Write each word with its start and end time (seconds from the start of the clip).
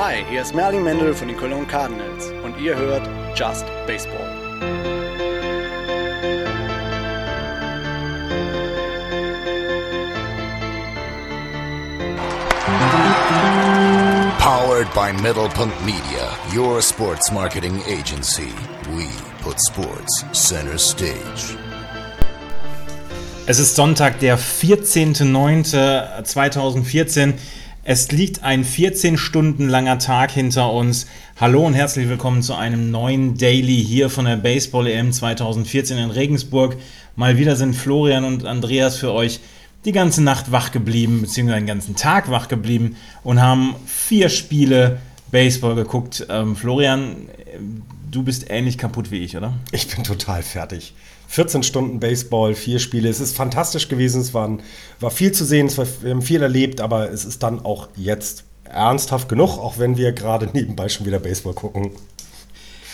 Hi, 0.00 0.24
hier 0.30 0.42
ist 0.42 0.54
Merlin 0.54 0.84
Mendel 0.84 1.12
von 1.12 1.26
den 1.26 1.36
Cologne 1.36 1.66
Cardinals 1.66 2.30
und 2.44 2.56
ihr 2.60 2.76
hört 2.76 3.02
Just 3.36 3.64
Baseball. 3.84 4.30
Powered 14.38 14.86
by 14.94 15.12
Middlepunkt 15.20 15.74
Media, 15.84 16.30
your 16.54 16.80
sports 16.80 17.32
marketing 17.32 17.82
agency. 17.88 18.52
We 18.94 19.08
put 19.42 19.60
sports 19.60 20.24
center 20.32 20.78
stage. 20.78 21.56
Es 23.48 23.58
ist 23.58 23.74
Sonntag, 23.74 24.20
der 24.20 24.38
14.09.2014. 24.38 27.34
Es 27.90 28.12
liegt 28.12 28.42
ein 28.42 28.64
14 28.64 29.16
Stunden 29.16 29.66
langer 29.66 29.98
Tag 29.98 30.30
hinter 30.30 30.74
uns. 30.74 31.06
Hallo 31.40 31.64
und 31.64 31.72
herzlich 31.72 32.06
willkommen 32.06 32.42
zu 32.42 32.54
einem 32.54 32.90
neuen 32.90 33.38
Daily 33.38 33.82
hier 33.82 34.10
von 34.10 34.26
der 34.26 34.36
Baseball 34.36 34.86
EM 34.88 35.10
2014 35.10 35.96
in 35.96 36.10
Regensburg. 36.10 36.76
Mal 37.16 37.38
wieder 37.38 37.56
sind 37.56 37.74
Florian 37.74 38.24
und 38.24 38.44
Andreas 38.44 38.98
für 38.98 39.14
euch 39.14 39.40
die 39.86 39.92
ganze 39.92 40.22
Nacht 40.22 40.52
wach 40.52 40.70
geblieben, 40.70 41.22
beziehungsweise 41.22 41.60
den 41.60 41.66
ganzen 41.66 41.96
Tag 41.96 42.30
wach 42.30 42.48
geblieben 42.48 42.96
und 43.24 43.40
haben 43.40 43.74
vier 43.86 44.28
Spiele 44.28 45.00
Baseball 45.30 45.74
geguckt. 45.74 46.26
Ähm, 46.28 46.56
Florian, 46.56 47.30
du 48.10 48.22
bist 48.22 48.50
ähnlich 48.50 48.78
kaputt 48.78 49.10
wie 49.10 49.18
ich, 49.18 49.36
oder? 49.36 49.54
Ich 49.72 49.88
bin 49.88 50.04
total 50.04 50.42
fertig. 50.42 50.94
14 51.28 51.62
Stunden 51.62 52.00
Baseball, 52.00 52.54
vier 52.54 52.78
Spiele. 52.78 53.08
Es 53.08 53.20
ist 53.20 53.36
fantastisch 53.36 53.88
gewesen. 53.88 54.20
Es 54.20 54.32
waren, 54.32 54.62
war 55.00 55.10
viel 55.10 55.32
zu 55.32 55.44
sehen, 55.44 55.66
es 55.66 55.76
war, 55.76 55.86
wir 56.02 56.10
haben 56.10 56.22
viel 56.22 56.42
erlebt, 56.42 56.80
aber 56.80 57.10
es 57.10 57.24
ist 57.24 57.42
dann 57.42 57.64
auch 57.64 57.88
jetzt 57.96 58.44
ernsthaft 58.64 59.28
genug, 59.28 59.58
auch 59.58 59.78
wenn 59.78 59.96
wir 59.96 60.12
gerade 60.12 60.48
nebenbei 60.52 60.88
schon 60.88 61.06
wieder 61.06 61.18
Baseball 61.18 61.54
gucken. 61.54 61.90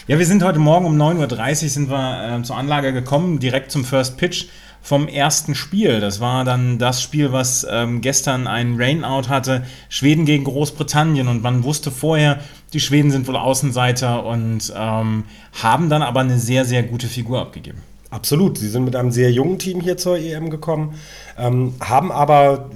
Ja, 0.06 0.18
wir 0.18 0.26
sind 0.26 0.42
heute 0.42 0.58
Morgen 0.58 0.84
um 0.84 1.00
9.30 1.00 1.62
Uhr 1.64 1.68
sind 1.70 1.90
wir 1.90 2.38
äh, 2.38 2.42
zur 2.42 2.56
Anlage 2.56 2.92
gekommen, 2.92 3.38
direkt 3.38 3.70
zum 3.70 3.84
First 3.84 4.18
Pitch 4.18 4.46
vom 4.84 5.08
ersten 5.08 5.54
Spiel. 5.54 5.98
Das 5.98 6.20
war 6.20 6.44
dann 6.44 6.78
das 6.78 7.02
Spiel, 7.02 7.32
was 7.32 7.66
ähm, 7.68 8.02
gestern 8.02 8.46
ein 8.46 8.76
Rainout 8.78 9.30
hatte, 9.30 9.64
Schweden 9.88 10.26
gegen 10.26 10.44
Großbritannien. 10.44 11.26
Und 11.26 11.42
man 11.42 11.64
wusste 11.64 11.90
vorher, 11.90 12.40
die 12.74 12.80
Schweden 12.80 13.10
sind 13.10 13.26
wohl 13.26 13.36
Außenseiter 13.36 14.26
und 14.26 14.70
ähm, 14.76 15.24
haben 15.54 15.88
dann 15.88 16.02
aber 16.02 16.20
eine 16.20 16.38
sehr, 16.38 16.66
sehr 16.66 16.82
gute 16.82 17.06
Figur 17.06 17.40
abgegeben. 17.40 17.78
Absolut. 18.10 18.58
Sie 18.58 18.68
sind 18.68 18.84
mit 18.84 18.94
einem 18.94 19.10
sehr 19.10 19.32
jungen 19.32 19.58
Team 19.58 19.80
hier 19.80 19.96
zur 19.96 20.18
EM 20.18 20.50
gekommen, 20.50 20.94
ähm, 21.38 21.72
haben 21.80 22.12
aber 22.12 22.68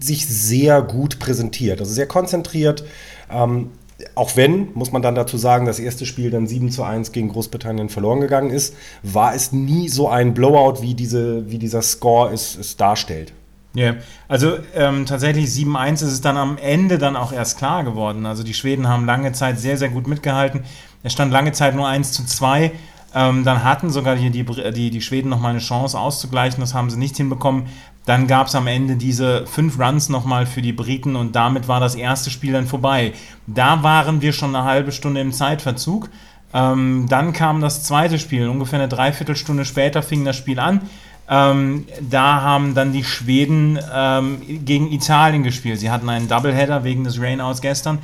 sich 0.00 0.26
sehr 0.26 0.80
gut 0.80 1.18
präsentiert, 1.18 1.80
also 1.80 1.92
sehr 1.92 2.06
konzentriert. 2.06 2.82
Ähm, 3.30 3.68
auch 4.14 4.36
wenn, 4.36 4.68
muss 4.74 4.92
man 4.92 5.02
dann 5.02 5.14
dazu 5.14 5.36
sagen, 5.36 5.66
das 5.66 5.78
erste 5.78 6.06
Spiel 6.06 6.30
dann 6.30 6.46
7 6.46 6.70
zu 6.70 6.82
1 6.82 7.12
gegen 7.12 7.28
Großbritannien 7.28 7.88
verloren 7.88 8.20
gegangen 8.20 8.50
ist, 8.50 8.74
war 9.02 9.34
es 9.34 9.52
nie 9.52 9.88
so 9.88 10.08
ein 10.08 10.34
Blowout, 10.34 10.82
wie, 10.82 10.94
diese, 10.94 11.50
wie 11.50 11.58
dieser 11.58 11.82
Score 11.82 12.32
es, 12.32 12.56
es 12.56 12.76
darstellt. 12.76 13.32
Ja, 13.74 13.84
yeah. 13.84 13.96
also 14.28 14.58
ähm, 14.74 15.06
tatsächlich 15.06 15.46
7-1 15.46 15.94
ist 15.94 16.02
es 16.02 16.20
dann 16.20 16.36
am 16.36 16.58
Ende 16.58 16.98
dann 16.98 17.16
auch 17.16 17.32
erst 17.32 17.56
klar 17.56 17.84
geworden. 17.84 18.26
Also 18.26 18.42
die 18.42 18.52
Schweden 18.52 18.86
haben 18.86 19.06
lange 19.06 19.32
Zeit 19.32 19.58
sehr, 19.58 19.78
sehr 19.78 19.88
gut 19.88 20.06
mitgehalten. 20.06 20.64
Es 21.02 21.12
stand 21.14 21.32
lange 21.32 21.52
Zeit 21.52 21.74
nur 21.74 21.88
1 21.88 22.12
zu 22.12 22.26
2. 22.26 22.72
Ähm, 23.14 23.44
dann 23.44 23.62
hatten 23.62 23.90
sogar 23.90 24.16
die, 24.16 24.30
die, 24.30 24.44
die, 24.72 24.90
die 24.90 25.00
Schweden 25.00 25.28
nochmal 25.28 25.50
eine 25.50 25.60
Chance 25.60 25.98
auszugleichen, 25.98 26.60
das 26.60 26.74
haben 26.74 26.90
sie 26.90 26.98
nicht 26.98 27.16
hinbekommen. 27.16 27.66
Dann 28.04 28.26
gab 28.26 28.48
es 28.48 28.54
am 28.54 28.66
Ende 28.66 28.96
diese 28.96 29.46
fünf 29.46 29.78
Runs 29.78 30.08
nochmal 30.08 30.46
für 30.46 30.62
die 30.62 30.72
Briten 30.72 31.14
und 31.14 31.36
damit 31.36 31.68
war 31.68 31.78
das 31.78 31.94
erste 31.94 32.30
Spiel 32.30 32.52
dann 32.52 32.66
vorbei. 32.66 33.12
Da 33.46 33.82
waren 33.82 34.22
wir 34.22 34.32
schon 34.32 34.56
eine 34.56 34.64
halbe 34.64 34.90
Stunde 34.92 35.20
im 35.20 35.32
Zeitverzug. 35.32 36.08
Ähm, 36.54 37.06
dann 37.08 37.32
kam 37.32 37.60
das 37.60 37.84
zweite 37.84 38.18
Spiel, 38.18 38.48
ungefähr 38.48 38.78
eine 38.78 38.88
Dreiviertelstunde 38.88 39.64
später 39.64 40.02
fing 40.02 40.24
das 40.24 40.36
Spiel 40.36 40.58
an. 40.58 40.80
Ähm, 41.28 41.86
da 42.10 42.42
haben 42.42 42.74
dann 42.74 42.92
die 42.92 43.04
Schweden 43.04 43.78
ähm, 43.94 44.42
gegen 44.64 44.90
Italien 44.90 45.44
gespielt. 45.44 45.78
Sie 45.78 45.90
hatten 45.90 46.08
einen 46.08 46.28
Doubleheader 46.28 46.84
wegen 46.84 47.04
des 47.04 47.20
Rainouts 47.20 47.60
gestern. 47.60 47.98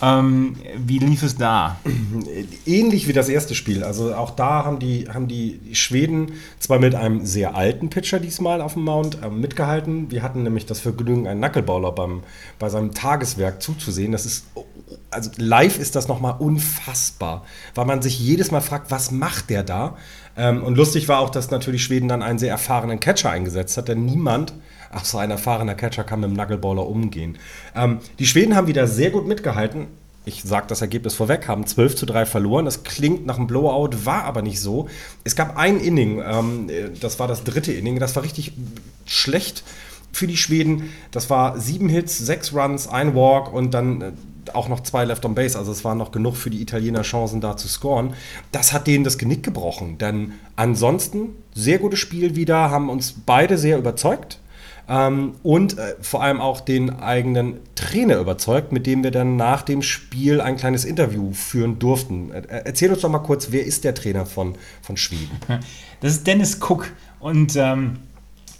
Ähm, 0.00 0.56
wie 0.76 0.98
lief 0.98 1.22
es 1.22 1.36
da? 1.36 1.78
Ähnlich 2.66 3.08
wie 3.08 3.12
das 3.12 3.28
erste 3.28 3.54
Spiel. 3.54 3.82
Also 3.82 4.14
auch 4.14 4.30
da 4.30 4.64
haben 4.64 4.78
die, 4.78 5.08
haben 5.08 5.26
die 5.26 5.60
Schweden 5.72 6.32
zwar 6.60 6.78
mit 6.78 6.94
einem 6.94 7.26
sehr 7.26 7.56
alten 7.56 7.90
Pitcher 7.90 8.20
diesmal 8.20 8.60
auf 8.60 8.74
dem 8.74 8.84
Mount 8.84 9.18
äh, 9.22 9.28
mitgehalten. 9.28 10.10
Wir 10.10 10.22
hatten 10.22 10.44
nämlich 10.44 10.66
das 10.66 10.78
Vergnügen, 10.80 11.26
einen 11.26 11.40
Knucklebowler 11.40 11.92
beim, 11.92 12.22
bei 12.58 12.68
seinem 12.68 12.94
Tageswerk 12.94 13.60
zuzusehen. 13.60 14.12
Das 14.12 14.24
ist, 14.24 14.46
also 15.10 15.30
live 15.36 15.78
ist 15.78 15.96
das 15.96 16.06
nochmal 16.06 16.36
unfassbar, 16.38 17.44
weil 17.74 17.86
man 17.86 18.00
sich 18.00 18.20
jedes 18.20 18.52
Mal 18.52 18.60
fragt, 18.60 18.92
was 18.92 19.10
macht 19.10 19.50
der 19.50 19.64
da? 19.64 19.96
Ähm, 20.36 20.62
und 20.62 20.76
lustig 20.76 21.08
war 21.08 21.18
auch, 21.18 21.30
dass 21.30 21.50
natürlich 21.50 21.82
Schweden 21.82 22.06
dann 22.06 22.22
einen 22.22 22.38
sehr 22.38 22.50
erfahrenen 22.50 23.00
Catcher 23.00 23.30
eingesetzt 23.30 23.76
hat, 23.76 23.88
denn 23.88 24.04
niemand 24.04 24.52
so 25.02 25.18
ein 25.18 25.30
erfahrener 25.30 25.74
Catcher 25.74 26.04
kann 26.04 26.20
mit 26.20 26.30
dem 26.30 26.36
Knuckleballer 26.36 26.86
umgehen. 26.86 27.38
Ähm, 27.74 27.98
die 28.18 28.26
Schweden 28.26 28.56
haben 28.56 28.66
wieder 28.66 28.86
sehr 28.86 29.10
gut 29.10 29.26
mitgehalten. 29.26 29.86
Ich 30.24 30.42
sage 30.42 30.66
das 30.68 30.82
Ergebnis 30.82 31.14
vorweg, 31.14 31.48
haben 31.48 31.66
12 31.66 31.96
zu 31.96 32.06
3 32.06 32.26
verloren. 32.26 32.66
Das 32.66 32.84
klingt 32.84 33.24
nach 33.24 33.36
einem 33.36 33.46
Blowout, 33.46 34.04
war 34.04 34.24
aber 34.24 34.42
nicht 34.42 34.60
so. 34.60 34.88
Es 35.24 35.36
gab 35.36 35.56
ein 35.56 35.80
Inning, 35.80 36.22
ähm, 36.22 36.70
das 37.00 37.18
war 37.18 37.28
das 37.28 37.44
dritte 37.44 37.72
Inning, 37.72 37.98
das 37.98 38.14
war 38.14 38.22
richtig 38.22 38.52
schlecht 39.06 39.64
für 40.12 40.26
die 40.26 40.36
Schweden. 40.36 40.90
Das 41.10 41.30
war 41.30 41.58
sieben 41.58 41.88
Hits, 41.88 42.18
sechs 42.18 42.52
Runs, 42.52 42.88
ein 42.88 43.14
Walk 43.14 43.52
und 43.52 43.72
dann 43.72 44.02
äh, 44.02 44.12
auch 44.52 44.68
noch 44.68 44.80
zwei 44.80 45.04
Left 45.04 45.24
on 45.24 45.34
Base. 45.34 45.58
Also 45.58 45.72
es 45.72 45.84
waren 45.84 45.98
noch 45.98 46.12
genug 46.12 46.36
für 46.36 46.50
die 46.50 46.60
Italiener 46.60 47.02
Chancen 47.02 47.40
da 47.40 47.56
zu 47.56 47.68
scoren. 47.68 48.14
Das 48.52 48.72
hat 48.72 48.86
denen 48.86 49.04
das 49.04 49.18
Genick 49.18 49.42
gebrochen. 49.42 49.98
Denn 49.98 50.32
ansonsten 50.56 51.30
sehr 51.54 51.78
gutes 51.78 51.98
Spiel 51.98 52.36
wieder, 52.36 52.70
haben 52.70 52.90
uns 52.90 53.14
beide 53.24 53.58
sehr 53.58 53.78
überzeugt. 53.78 54.40
Ähm, 54.88 55.34
und 55.42 55.76
äh, 55.76 55.96
vor 56.00 56.22
allem 56.22 56.40
auch 56.40 56.60
den 56.60 56.98
eigenen 57.00 57.60
Trainer 57.74 58.18
überzeugt, 58.18 58.72
mit 58.72 58.86
dem 58.86 59.04
wir 59.04 59.10
dann 59.10 59.36
nach 59.36 59.62
dem 59.62 59.82
Spiel 59.82 60.40
ein 60.40 60.56
kleines 60.56 60.84
Interview 60.84 61.32
führen 61.32 61.78
durften. 61.78 62.32
Äh, 62.32 62.42
erzähl 62.64 62.90
uns 62.90 63.02
doch 63.02 63.10
mal 63.10 63.18
kurz, 63.18 63.48
wer 63.50 63.64
ist 63.64 63.84
der 63.84 63.94
Trainer 63.94 64.24
von, 64.24 64.54
von 64.82 64.96
Schweden? 64.96 65.38
Das 66.00 66.12
ist 66.12 66.26
Dennis 66.28 66.60
Cook 66.62 66.92
und 67.18 67.56
ähm 67.56 67.98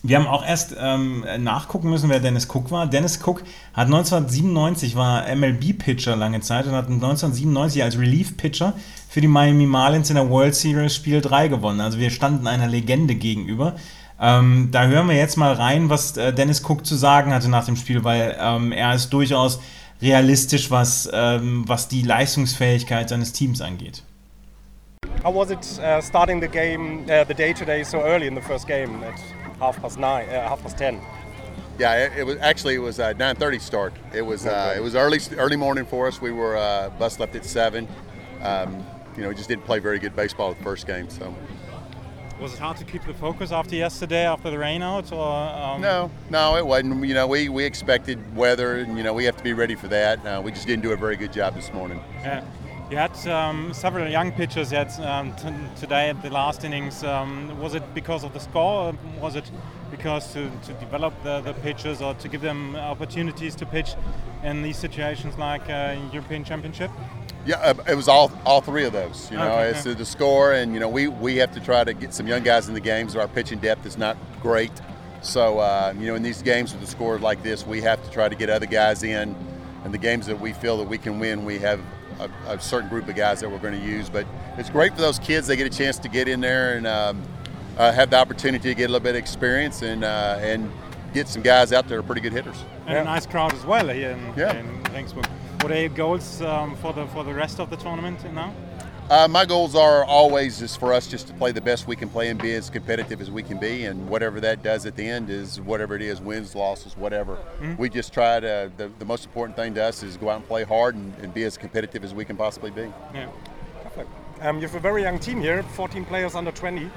wir 0.03 0.17
haben 0.17 0.29
auch 0.29 0.47
erst 0.47 0.77
ähm, 0.79 1.25
nachgucken 1.41 1.91
müssen, 1.91 2.09
wer 2.09 2.21
Dennis 2.21 2.47
Cook 2.49 2.71
war. 2.71 2.87
Dennis 2.87 3.19
Cook 3.19 3.43
hat 3.75 3.87
1997 3.87 4.95
war 4.95 5.25
MLB-Pitcher 5.35 6.15
lange 6.15 6.41
Zeit 6.41 6.67
und 6.67 6.73
hat 6.73 6.87
1997 6.87 7.83
als 7.83 7.99
Relief-Pitcher 7.99 8.75
für 9.09 9.21
die 9.21 9.27
Miami 9.27 9.67
Marlins 9.67 10.09
in 10.09 10.15
der 10.15 10.31
World 10.31 10.55
Series 10.55 10.95
Spiel 10.95 11.21
3 11.21 11.49
gewonnen. 11.49 11.81
Also 11.81 11.99
wir 11.99 12.11
standen 12.11 12.47
einer 12.47 12.69
Legende 12.69 13.17
gegenüber. 13.17 13.75
Ähm, 14.21 14.71
da 14.73 14.87
hören 14.87 15.09
wir 15.09 15.17
jetzt 15.17 15.37
mal 15.37 15.53
rein, 15.53 15.91
was 15.91 16.17
äh, 16.17 16.33
Dennis 16.33 16.63
Cook 16.69 16.85
zu 16.85 16.97
sagen 16.97 17.33
hatte 17.33 17.49
nach 17.49 17.67
dem 17.67 17.77
Spiel, 17.77 18.03
weil 18.03 18.37
ähm, 18.41 18.73
er 18.73 18.95
ist 18.95 19.11
durchaus 19.11 19.61
realistisch, 20.03 20.71
was, 20.71 21.09
ähm, 21.13 21.65
was 21.67 21.89
die 21.89 22.03
Leistungsfähigkeit 22.03 23.09
seines 23.09 23.33
Teams 23.33 23.61
angeht. 23.61 24.03
How 25.25 25.35
was 25.35 25.51
it 25.51 25.59
uh, 25.81 26.01
starting 26.01 26.41
the 26.41 26.49
game, 26.49 27.05
uh, 27.09 27.25
the 27.27 27.35
day 27.35 27.53
today, 27.53 27.85
so 27.85 27.99
early 27.99 28.27
in 28.27 28.35
the 28.35 28.41
first 28.41 28.67
game 28.67 29.03
at 29.05 29.21
half 29.61 29.81
past 29.81 29.99
nine, 29.99 30.29
uh, 30.29 30.49
half 30.49 30.63
past 30.63 30.77
ten? 30.79 31.01
Yeah, 31.79 32.07
it, 32.07 32.13
it, 32.19 32.25
was 32.25 32.37
actually 32.41 32.75
it 32.75 32.83
was 32.83 32.99
a 32.99 33.15
9:30 33.15 33.61
start. 33.61 33.93
It 34.13 34.23
was 34.23 34.47
uh, 34.47 34.75
it 34.77 34.81
was 34.81 34.95
early 34.95 35.21
early 35.37 35.57
morning 35.57 35.87
for 35.87 36.09
us. 36.09 36.21
We 36.21 36.31
were 36.31 36.57
uh, 36.57 36.91
bus 36.99 37.19
left 37.19 37.37
at 37.37 37.45
seven. 37.45 37.89
Um, 38.43 38.85
you 39.17 39.23
know, 39.23 39.29
we 39.29 39.35
just 39.35 39.49
didn't 39.49 39.65
play 39.65 39.81
very 39.81 39.99
good 39.99 40.15
baseball 40.15 40.55
the 40.55 40.63
first 40.63 40.87
game, 40.87 41.09
so. 41.11 41.35
Was 42.41 42.55
it 42.55 42.61
hard 42.61 42.77
to 42.77 42.85
keep 42.85 43.05
the 43.05 43.15
focus 43.15 43.51
after 43.51 43.75
yesterday, 43.75 44.25
after 44.25 44.49
the 44.51 44.59
rain 44.59 44.81
out? 44.81 45.11
Or, 45.11 45.27
um... 45.27 45.81
No, 45.81 46.09
no, 46.31 46.57
it 46.57 46.65
wasn't. 46.65 47.05
You 47.05 47.15
know, 47.15 47.27
we, 47.27 47.49
we 47.49 47.65
expected 47.65 48.19
weather, 48.37 48.77
and 48.77 48.97
you 48.97 49.03
know 49.03 49.13
we 49.13 49.25
have 49.25 49.37
to 49.37 49.43
be 49.43 49.53
ready 49.53 49.75
for 49.75 49.89
that. 49.89 50.25
Uh, 50.25 50.41
we 50.41 50.53
just 50.53 50.67
didn't 50.67 50.83
do 50.83 50.93
a 50.93 50.97
very 50.97 51.17
good 51.17 51.33
job 51.33 51.55
this 51.55 51.73
morning. 51.73 52.01
Yeah. 52.21 52.45
You 52.91 52.97
had 52.97 53.27
um, 53.27 53.75
several 53.75 54.09
young 54.09 54.33
pitchers 54.33 54.73
yet 54.73 54.99
um, 55.01 55.35
today 55.77 56.09
at 56.09 56.23
the 56.23 56.31
last 56.31 56.65
innings. 56.65 57.05
Um, 57.05 57.61
was 57.61 57.75
it 57.75 57.83
because 57.93 58.25
of 58.25 58.33
the 58.33 58.41
score, 58.41 58.93
or 58.93 58.95
was 59.21 59.35
it 59.35 59.51
because 59.91 60.33
to, 60.33 60.49
to 60.65 60.73
develop 60.75 61.13
the, 61.23 61.41
the 61.41 61.55
pitchers 61.55 62.01
or 62.01 62.15
to 62.15 62.29
give 62.29 62.41
them 62.41 62.77
opportunities 62.77 63.55
to 63.57 63.67
pitch 63.67 63.95
in 64.43 64.63
these 64.63 64.79
situations 64.79 65.37
like 65.37 65.69
uh, 65.69 65.97
European 66.13 66.45
Championship? 66.45 66.91
Yeah, 67.49 67.57
uh, 67.61 67.75
it 67.89 67.95
was 67.95 68.09
all 68.09 68.31
all 68.45 68.61
three 68.61 68.85
of 68.85 68.93
those. 68.93 69.31
You 69.31 69.39
know, 69.39 69.51
okay, 69.51 69.71
it's 69.71 69.83
the 69.83 70.05
score, 70.05 70.53
and 70.53 70.75
you 70.75 70.81
know 70.81 70.89
we 70.91 71.09
we 71.09 71.37
have 71.37 71.51
to 71.53 71.61
try 71.61 71.83
to 71.83 71.95
get 71.95 72.13
some 72.13 72.27
young 72.27 72.43
guys 72.43 72.69
in 72.69 72.75
the 72.75 72.81
games. 72.81 73.17
Our 73.17 73.27
pitching 73.27 73.59
depth 73.59 73.87
is 73.87 73.97
not 73.97 74.19
great, 74.43 74.71
so 75.23 75.59
uh, 75.59 75.95
you 75.99 76.09
know 76.09 76.15
in 76.15 76.23
these 76.23 76.43
games 76.43 76.73
with 76.73 76.83
the 76.83 76.87
score 76.87 77.19
like 77.19 77.43
this, 77.43 77.67
we 77.67 77.81
have 77.81 78.05
to 78.05 78.11
try 78.11 78.29
to 78.29 78.35
get 78.35 78.51
other 78.51 78.67
guys 78.67 79.03
in. 79.03 79.35
And 79.83 79.95
the 79.95 79.99
games 79.99 80.27
that 80.27 80.39
we 80.39 80.53
feel 80.53 80.77
that 80.77 80.89
we 80.89 80.99
can 80.99 81.19
win, 81.19 81.47
we 81.47 81.59
have 81.61 81.81
a, 82.21 82.29
a 82.49 82.61
certain 82.61 82.91
group 82.91 83.09
of 83.09 83.15
guys 83.15 83.41
that 83.41 83.51
we're 83.51 83.61
going 83.61 83.81
to 83.81 83.87
use. 83.87 84.11
But 84.11 84.27
it's 84.59 84.69
great 84.69 84.93
for 84.95 85.01
those 85.01 85.19
kids; 85.19 85.47
they 85.47 85.57
get 85.57 85.67
a 85.67 85.75
chance 85.75 85.99
to 86.01 86.09
get 86.11 86.29
in 86.29 86.43
there 86.43 86.77
and 86.77 86.87
um, 86.87 87.23
uh, 87.79 87.93
have 87.93 88.11
the 88.11 88.19
opportunity 88.19 88.69
to 88.69 88.75
get 88.75 88.91
a 88.91 88.93
little 88.93 89.03
bit 89.03 89.15
of 89.15 89.21
experience 89.21 89.81
and 89.81 90.05
uh, 90.05 90.37
and 90.43 90.71
get 91.15 91.27
some 91.29 91.41
guys 91.41 91.73
out 91.73 91.89
there 91.89 92.01
are 92.01 92.03
pretty 92.03 92.21
good 92.21 92.35
hitters. 92.35 92.63
And 92.81 92.91
yeah. 92.91 93.01
a 93.01 93.05
nice 93.05 93.25
crowd 93.25 93.55
as 93.55 93.65
well 93.65 93.89
here 93.89 94.11
in, 94.11 94.35
yeah. 94.37 94.53
in 94.53 94.83
Regensburg. 94.93 95.27
What 95.63 95.73
are 95.73 95.81
your 95.81 95.89
goals 95.89 96.41
um, 96.43 96.77
for 96.77 96.93
the 96.93 97.07
for 97.09 97.25
the 97.25 97.35
rest 97.35 97.59
of 97.59 97.71
the 97.71 97.77
tournament 97.77 98.23
now? 98.33 98.55
Uh, 99.11 99.27
my 99.27 99.47
goals 99.47 99.75
are 99.75 100.05
always 100.05 100.61
is 100.61 100.77
for 100.77 100.93
us 100.93 101.07
just 101.07 101.27
to 101.27 101.33
play 101.33 101.51
the 101.51 101.61
best 101.61 101.87
we 101.87 101.97
can 101.97 102.11
play 102.11 102.29
and 102.29 102.41
be 102.41 102.53
as 102.55 102.69
competitive 102.69 103.23
as 103.23 103.31
we 103.31 103.43
can 103.43 103.59
be, 103.59 103.87
and 103.87 104.07
whatever 104.09 104.39
that 104.39 104.63
does 104.63 104.85
at 104.85 104.95
the 104.97 105.09
end 105.09 105.31
is 105.31 105.61
whatever 105.63 105.97
it 105.97 106.03
is, 106.03 106.21
wins, 106.21 106.55
losses, 106.55 106.95
whatever. 106.97 107.37
Mm-hmm. 107.37 107.77
We 107.77 107.89
just 107.89 108.13
try 108.13 108.39
to. 108.39 108.71
The, 108.77 108.91
the, 108.99 109.05
most 109.07 109.25
important 109.25 109.57
thing 109.57 109.75
to 109.75 109.85
us 109.85 110.03
is 110.03 110.19
go 110.19 110.29
out 110.29 110.37
and 110.37 110.47
play 110.47 110.63
hard 110.63 110.95
and, 110.95 111.15
and 111.23 111.33
be 111.33 111.45
as 111.45 111.57
competitive 111.57 112.05
as 112.05 112.13
we 112.13 112.27
can 112.27 112.37
possibly 112.37 112.71
be. 112.71 112.93
Yeah. 113.15 113.31
Perfect. 113.83 114.11
Um, 114.43 114.57
you 114.57 114.63
have 114.63 114.75
a 114.75 114.81
very 114.81 115.03
young 115.03 115.19
team 115.19 115.41
here, 115.41 115.63
14 115.63 116.05
players 116.05 116.35
under 116.35 116.53
20. 116.53 116.91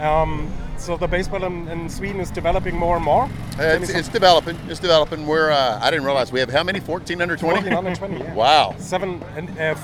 Um, 0.00 0.52
so 0.76 0.96
the 0.96 1.08
baseball 1.08 1.44
in, 1.44 1.68
in, 1.68 1.88
Sweden 1.88 2.20
is 2.20 2.30
developing 2.30 2.76
more 2.76 2.96
and 2.96 3.04
more. 3.04 3.24
Uh, 3.24 3.78
it's, 3.80 3.90
it's, 3.90 4.08
developing. 4.08 4.56
It's 4.68 4.80
developing. 4.80 5.26
We're. 5.26 5.50
Uh, 5.50 5.78
I 5.82 5.90
didn't 5.90 6.04
realize 6.04 6.30
we 6.30 6.40
have 6.40 6.50
how 6.50 6.62
many? 6.62 6.78
14 6.80 7.20
under 7.20 7.36
20. 7.36 7.62
14 7.62 7.72
under 7.72 7.94
20. 7.94 8.18
Yeah. 8.18 8.34
wow. 8.34 8.74
Seven 8.78 9.22
and 9.34 9.58
uh, 9.58 9.74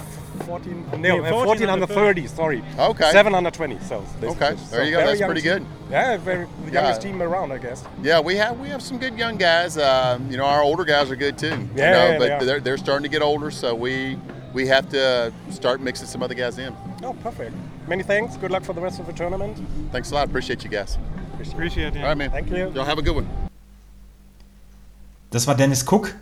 14. 0.44 1.00
No, 1.00 1.22
yeah, 1.22 1.30
14, 1.30 1.44
14 1.44 1.68
under 1.68 1.86
30. 1.86 2.22
30. 2.22 2.26
Sorry. 2.28 2.64
Okay. 2.78 3.10
Seven 3.10 3.34
under 3.34 3.50
20. 3.50 3.78
So 3.80 4.04
okay. 4.22 4.56
So 4.56 4.76
there 4.76 4.84
you 4.84 4.92
go. 4.92 4.98
That's 4.98 5.20
pretty 5.20 5.40
team. 5.40 5.58
good. 5.58 5.66
Yeah, 5.90 6.16
very 6.16 6.46
the 6.64 6.72
youngest 6.72 7.02
yeah. 7.02 7.10
team 7.10 7.22
around, 7.22 7.52
I 7.52 7.58
guess. 7.58 7.84
Yeah, 8.02 8.20
we 8.20 8.36
have 8.36 8.58
we 8.58 8.68
have 8.68 8.82
some 8.82 8.98
good 8.98 9.18
young 9.18 9.36
guys. 9.36 9.76
Uh, 9.76 10.18
you 10.28 10.36
know, 10.36 10.44
our 10.44 10.62
older 10.62 10.84
guys 10.84 11.10
are 11.10 11.16
good 11.16 11.36
too. 11.38 11.48
Yeah, 11.48 11.54
you 11.54 11.58
know, 11.58 11.72
yeah 11.74 12.18
but 12.18 12.46
they 12.46 12.52
are. 12.52 12.60
they're 12.60 12.78
starting 12.78 13.04
to 13.04 13.08
get 13.08 13.22
older, 13.22 13.50
so 13.50 13.74
we 13.74 14.18
we 14.52 14.66
have 14.68 14.88
to 14.90 15.32
start 15.50 15.80
mixing 15.80 16.06
some 16.06 16.22
other 16.22 16.34
guys 16.34 16.58
in. 16.58 16.74
Oh, 17.02 17.14
perfect. 17.14 17.54
Many 17.86 18.02
thanks. 18.02 18.36
Good 18.38 18.50
luck 18.50 18.64
for 18.64 18.74
the 18.74 18.80
rest 18.80 18.98
of 18.98 19.06
the 19.06 19.12
tournament. 19.12 19.58
Thanks 19.92 20.10
a 20.10 20.14
lot. 20.14 20.24
Appreciate 20.26 20.64
you 20.64 20.70
guys. 20.70 20.98
Appreciate 21.52 21.94
it. 21.94 22.02
All 22.02 22.08
right, 22.08 22.16
man. 22.16 22.30
Thank 22.30 22.50
you. 22.50 22.70
Y'all 22.74 22.86
have 22.86 22.98
a 22.98 23.02
good 23.02 23.16
one. 23.16 23.26
Das 25.30 25.46
war 25.46 25.54
Dennis 25.54 25.84
Cook, 25.84 26.14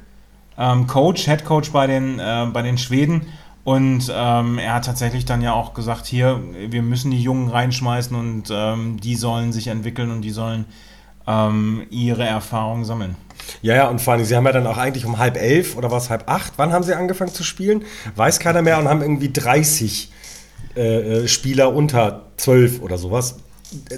ähm, 0.58 0.86
Coach, 0.86 1.26
Head 1.26 1.44
Coach 1.44 1.70
bei 1.70 1.86
den, 1.86 2.18
äh, 2.18 2.46
bei 2.52 2.62
den 2.62 2.78
Schweden. 2.78 3.26
Und 3.62 4.10
ähm, 4.12 4.58
er 4.58 4.74
hat 4.74 4.86
tatsächlich 4.86 5.24
dann 5.24 5.40
ja 5.40 5.52
auch 5.52 5.72
gesagt, 5.72 6.06
hier, 6.06 6.40
wir 6.68 6.82
müssen 6.82 7.12
die 7.12 7.22
Jungen 7.22 7.48
reinschmeißen 7.48 8.16
und 8.16 8.44
ähm, 8.50 8.98
die 8.98 9.14
sollen 9.14 9.52
sich 9.52 9.68
entwickeln 9.68 10.10
und 10.10 10.22
die 10.22 10.30
sollen 10.30 10.64
ähm, 11.28 11.86
ihre 11.90 12.24
Erfahrungen 12.24 12.84
sammeln. 12.84 13.14
Ja, 13.60 13.76
ja, 13.76 13.88
und 13.88 14.00
vor 14.00 14.14
allem, 14.14 14.24
sie 14.24 14.34
haben 14.34 14.46
ja 14.46 14.52
dann 14.52 14.66
auch 14.66 14.78
eigentlich 14.78 15.04
um 15.04 15.18
halb 15.18 15.36
elf 15.36 15.76
oder 15.76 15.92
was, 15.92 16.10
halb 16.10 16.28
acht, 16.28 16.54
wann 16.56 16.72
haben 16.72 16.82
sie 16.82 16.94
angefangen 16.94 17.32
zu 17.32 17.44
spielen? 17.44 17.84
Weiß 18.16 18.40
keiner 18.40 18.62
mehr 18.62 18.78
und 18.78 18.88
haben 18.88 19.02
irgendwie 19.02 19.32
30 19.32 20.10
äh, 20.76 21.22
äh, 21.22 21.28
Spieler 21.28 21.74
unter 21.74 22.26
zwölf 22.36 22.80
oder 22.82 22.98
sowas. 22.98 23.36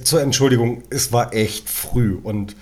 Zur 0.05 0.23
Entschuldigung, 0.23 0.83
es 0.91 1.13
war 1.13 1.35
echt 1.35 1.69
früh 1.69 2.15
und 2.15 2.53
äh, 2.53 2.55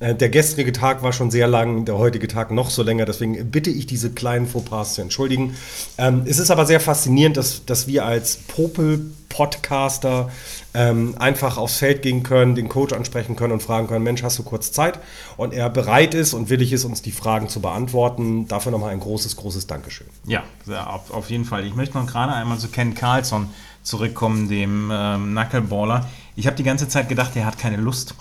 der 0.00 0.30
gestrige 0.30 0.72
Tag 0.72 1.02
war 1.02 1.12
schon 1.12 1.30
sehr 1.30 1.46
lang, 1.46 1.84
der 1.84 1.98
heutige 1.98 2.26
Tag 2.26 2.50
noch 2.50 2.70
so 2.70 2.82
länger. 2.82 3.04
Deswegen 3.04 3.50
bitte 3.50 3.68
ich 3.68 3.86
diese 3.86 4.10
kleinen 4.10 4.46
Fauxpas 4.46 4.94
zu 4.94 5.02
entschuldigen. 5.02 5.54
Ähm, 5.98 6.22
es 6.26 6.38
ist 6.38 6.50
aber 6.50 6.64
sehr 6.64 6.80
faszinierend, 6.80 7.36
dass, 7.36 7.66
dass 7.66 7.86
wir 7.86 8.06
als 8.06 8.36
Popel-Podcaster 8.36 10.30
ähm, 10.72 11.16
einfach 11.18 11.58
aufs 11.58 11.76
Feld 11.76 12.00
gehen 12.00 12.22
können, 12.22 12.54
den 12.54 12.70
Coach 12.70 12.94
ansprechen 12.94 13.36
können 13.36 13.52
und 13.52 13.62
fragen 13.62 13.88
können: 13.88 14.02
Mensch, 14.02 14.22
hast 14.22 14.38
du 14.38 14.42
kurz 14.42 14.72
Zeit? 14.72 14.98
Und 15.36 15.52
er 15.52 15.68
bereit 15.68 16.14
ist 16.14 16.32
und 16.32 16.48
willig 16.48 16.72
ist, 16.72 16.84
uns 16.84 17.02
die 17.02 17.12
Fragen 17.12 17.50
zu 17.50 17.60
beantworten. 17.60 18.48
Dafür 18.48 18.72
nochmal 18.72 18.92
ein 18.92 19.00
großes, 19.00 19.36
großes 19.36 19.66
Dankeschön. 19.66 20.06
Ja, 20.24 20.44
auf, 20.86 21.10
auf 21.10 21.28
jeden 21.28 21.44
Fall. 21.44 21.66
Ich 21.66 21.74
möchte 21.74 21.98
noch 21.98 22.06
gerade 22.06 22.32
einmal 22.32 22.58
zu 22.58 22.68
Ken 22.68 22.94
Carlson 22.94 23.50
zurückkommen, 23.82 24.48
dem 24.48 24.90
ähm, 24.90 25.32
Knuckleballer. 25.32 26.08
Ich 26.36 26.46
habe 26.46 26.56
die 26.56 26.62
ganze 26.62 26.88
Zeit 26.88 27.08
gedacht, 27.10 27.36
er 27.36 27.44
hat 27.44 27.58
keine 27.58 27.76
Lust 27.76 28.14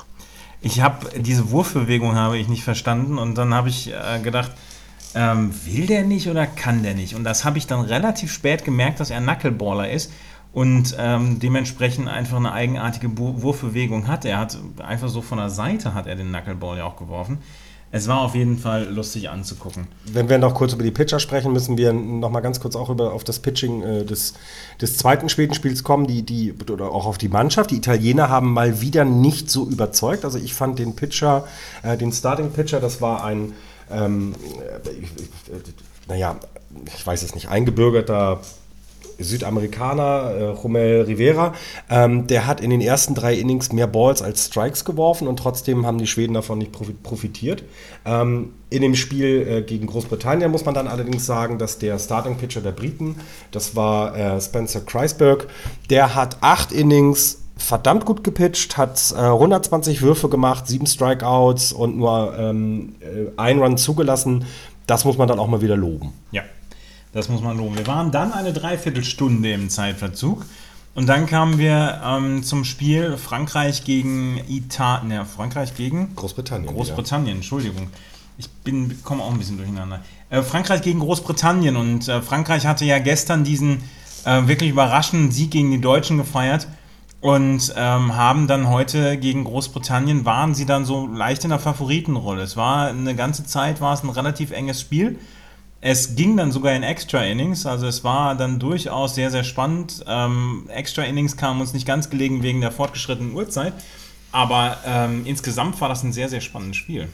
ich 0.61 0.81
habe 0.81 1.09
diese 1.19 1.51
Wurfbewegung 1.51 2.15
habe 2.15 2.37
ich 2.37 2.47
nicht 2.47 2.63
verstanden 2.63 3.17
und 3.17 3.37
dann 3.37 3.53
habe 3.53 3.69
ich 3.69 3.91
äh, 3.93 4.19
gedacht, 4.21 4.51
ähm, 5.15 5.53
will 5.65 5.87
der 5.87 6.03
nicht 6.03 6.27
oder 6.27 6.45
kann 6.45 6.83
der 6.83 6.93
nicht? 6.93 7.15
Und 7.15 7.23
das 7.23 7.45
habe 7.45 7.57
ich 7.57 7.67
dann 7.67 7.81
relativ 7.81 8.31
spät 8.31 8.63
gemerkt, 8.63 8.99
dass 8.99 9.09
er 9.09 9.21
Knuckleballer 9.21 9.89
ist 9.89 10.11
und 10.51 10.95
ähm, 10.99 11.39
dementsprechend 11.39 12.07
einfach 12.07 12.37
eine 12.37 12.51
eigenartige 12.51 13.17
Wurfbewegung 13.17 14.07
hat. 14.07 14.25
Er 14.25 14.37
hat 14.37 14.57
einfach 14.79 15.09
so 15.09 15.21
von 15.21 15.37
der 15.37 15.49
Seite 15.49 15.93
hat 15.93 16.07
er 16.07 16.15
den 16.15 16.29
Knuckleball 16.29 16.77
ja 16.77 16.85
auch 16.85 16.97
geworfen. 16.97 17.39
Es 17.91 18.07
war 18.07 18.21
auf 18.21 18.35
jeden 18.35 18.59
Fall 18.59 18.85
lustig 18.85 19.29
anzugucken. 19.29 19.87
Wenn 20.05 20.29
wir 20.29 20.37
noch 20.37 20.53
kurz 20.53 20.73
über 20.73 20.83
die 20.83 20.91
Pitcher 20.91 21.19
sprechen, 21.19 21.51
müssen 21.51 21.77
wir 21.77 21.91
noch 21.91 22.29
mal 22.29 22.41
ganz 22.41 22.59
kurz 22.59 22.75
auch 22.75 22.89
über, 22.89 23.13
auf 23.13 23.23
das 23.23 23.39
Pitching 23.39 23.81
äh, 23.81 24.05
des, 24.05 24.35
des 24.79 24.97
zweiten 24.97 25.27
späten 25.27 25.55
Spiels 25.55 25.83
kommen, 25.83 26.05
die, 26.05 26.21
die, 26.21 26.53
oder 26.53 26.91
auch 26.91 27.07
auf 27.07 27.17
die 27.17 27.29
Mannschaft. 27.29 27.71
Die 27.71 27.77
Italiener 27.77 28.29
haben 28.29 28.53
mal 28.53 28.81
wieder 28.81 29.05
nicht 29.05 29.49
so 29.49 29.67
überzeugt. 29.67 30.23
Also 30.23 30.37
ich 30.37 30.53
fand 30.53 30.77
den 30.77 30.95
Pitcher, 30.95 31.47
äh, 31.81 31.97
den 31.97 32.11
Starting 32.11 32.51
Pitcher, 32.51 32.79
das 32.79 33.01
war 33.01 33.23
ein, 33.23 33.53
ähm, 33.89 34.35
äh, 34.83 35.57
naja, 36.07 36.35
ich 36.95 37.07
weiß 37.07 37.23
es 37.23 37.33
nicht, 37.33 37.49
eingebürgerter 37.49 38.39
Südamerikaner, 39.19 40.31
äh, 40.31 40.43
Romel 40.45 41.03
Rivera, 41.03 41.53
ähm, 41.89 42.27
der 42.27 42.47
hat 42.47 42.61
in 42.61 42.69
den 42.69 42.81
ersten 42.81 43.15
drei 43.15 43.35
Innings 43.35 43.71
mehr 43.71 43.87
Balls 43.87 44.21
als 44.21 44.47
Strikes 44.47 44.85
geworfen 44.85 45.27
und 45.27 45.37
trotzdem 45.37 45.85
haben 45.85 45.97
die 45.97 46.07
Schweden 46.07 46.33
davon 46.33 46.59
nicht 46.59 46.71
profitiert. 47.03 47.63
Ähm, 48.05 48.53
in 48.69 48.81
dem 48.81 48.95
Spiel 48.95 49.47
äh, 49.47 49.61
gegen 49.61 49.87
Großbritannien 49.87 50.51
muss 50.51 50.65
man 50.65 50.73
dann 50.73 50.87
allerdings 50.87 51.25
sagen, 51.25 51.57
dass 51.57 51.79
der 51.79 51.99
Starting 51.99 52.37
Pitcher 52.37 52.61
der 52.61 52.71
Briten, 52.71 53.15
das 53.51 53.75
war 53.75 54.15
äh, 54.15 54.39
Spencer 54.41 54.81
Kreisberg, 54.81 55.47
der 55.89 56.15
hat 56.15 56.37
acht 56.41 56.71
Innings 56.71 57.39
verdammt 57.59 58.05
gut 58.05 58.23
gepitcht, 58.23 58.77
hat 58.77 59.13
äh, 59.15 59.19
120 59.21 60.01
Würfe 60.01 60.29
gemacht, 60.29 60.67
sieben 60.67 60.87
Strikeouts 60.87 61.73
und 61.73 61.97
nur 61.97 62.35
ähm, 62.37 62.95
äh, 63.01 63.31
ein 63.37 63.59
Run 63.59 63.77
zugelassen. 63.77 64.45
Das 64.87 65.05
muss 65.05 65.17
man 65.17 65.27
dann 65.27 65.39
auch 65.39 65.47
mal 65.47 65.61
wieder 65.61 65.77
loben. 65.77 66.13
Ja. 66.31 66.43
Das 67.11 67.27
muss 67.27 67.41
man 67.41 67.57
loben. 67.57 67.75
Wir 67.75 67.87
waren 67.87 68.11
dann 68.11 68.31
eine 68.33 68.53
Dreiviertelstunde 68.53 69.51
im 69.51 69.69
Zeitverzug. 69.69 70.45
Und 70.95 71.07
dann 71.07 71.25
kamen 71.25 71.57
wir 71.57 72.01
ähm, 72.03 72.43
zum 72.43 72.65
Spiel 72.65 73.17
Frankreich 73.17 73.83
gegen 73.83 74.41
Italien. 74.47 75.11
Ja, 75.11 75.25
Frankreich 75.25 75.75
gegen 75.75 76.15
Großbritannien. 76.15 76.73
Großbritannien, 76.73 77.29
ja. 77.29 77.35
Entschuldigung. 77.35 77.87
Ich 78.37 78.49
bin, 78.49 79.01
komme 79.03 79.23
auch 79.23 79.31
ein 79.31 79.37
bisschen 79.37 79.57
durcheinander. 79.57 80.01
Äh, 80.29 80.41
Frankreich 80.41 80.81
gegen 80.81 80.99
Großbritannien. 80.99 81.75
Und 81.75 82.07
äh, 82.07 82.21
Frankreich 82.21 82.65
hatte 82.65 82.85
ja 82.85 82.99
gestern 82.99 83.43
diesen 83.43 83.81
äh, 84.25 84.47
wirklich 84.47 84.69
überraschenden 84.69 85.31
Sieg 85.31 85.51
gegen 85.51 85.71
die 85.71 85.81
Deutschen 85.81 86.17
gefeiert. 86.17 86.67
Und 87.21 87.73
ähm, 87.75 88.15
haben 88.15 88.47
dann 88.47 88.69
heute 88.69 89.17
gegen 89.17 89.43
Großbritannien, 89.43 90.23
waren 90.23 90.55
sie 90.55 90.65
dann 90.65 90.85
so 90.85 91.05
leicht 91.05 91.43
in 91.43 91.49
der 91.49 91.59
Favoritenrolle. 91.59 92.43
Es 92.43 92.55
war 92.55 92.87
eine 92.87 93.13
ganze 93.13 93.45
Zeit, 93.45 93.81
war 93.81 93.93
es 93.93 94.03
ein 94.03 94.09
relativ 94.09 94.51
enges 94.51 94.79
Spiel. 94.79 95.19
Es 95.81 96.15
ging 96.15 96.35
dann 96.35 96.51
sogar 96.51 96.73
in 96.73 96.83
Extra 96.83 97.23
Innings, 97.23 97.65
also 97.65 97.87
es 97.87 98.03
war 98.03 98.35
dann 98.35 98.59
durchaus 98.59 99.15
sehr, 99.15 99.31
sehr 99.31 99.45
spannend. 99.45 100.03
Ähm, 100.07 100.65
Extra 100.67 101.03
Innings 101.03 101.37
kamen 101.37 101.61
uns 101.61 101.73
nicht 101.73 101.87
ganz 101.87 102.09
gelegen 102.09 102.43
wegen 102.43 102.59
der 102.59 102.71
fortgeschrittenen 102.71 103.33
Uhrzeit, 103.33 103.73
aber 104.31 104.77
ähm, 104.85 105.23
insgesamt 105.25 105.79
war 105.81 105.89
das 105.89 106.03
ein 106.03 106.13
sehr, 106.13 106.29
sehr 106.29 106.41
spannendes 106.41 106.77
Spiel. 106.77 107.07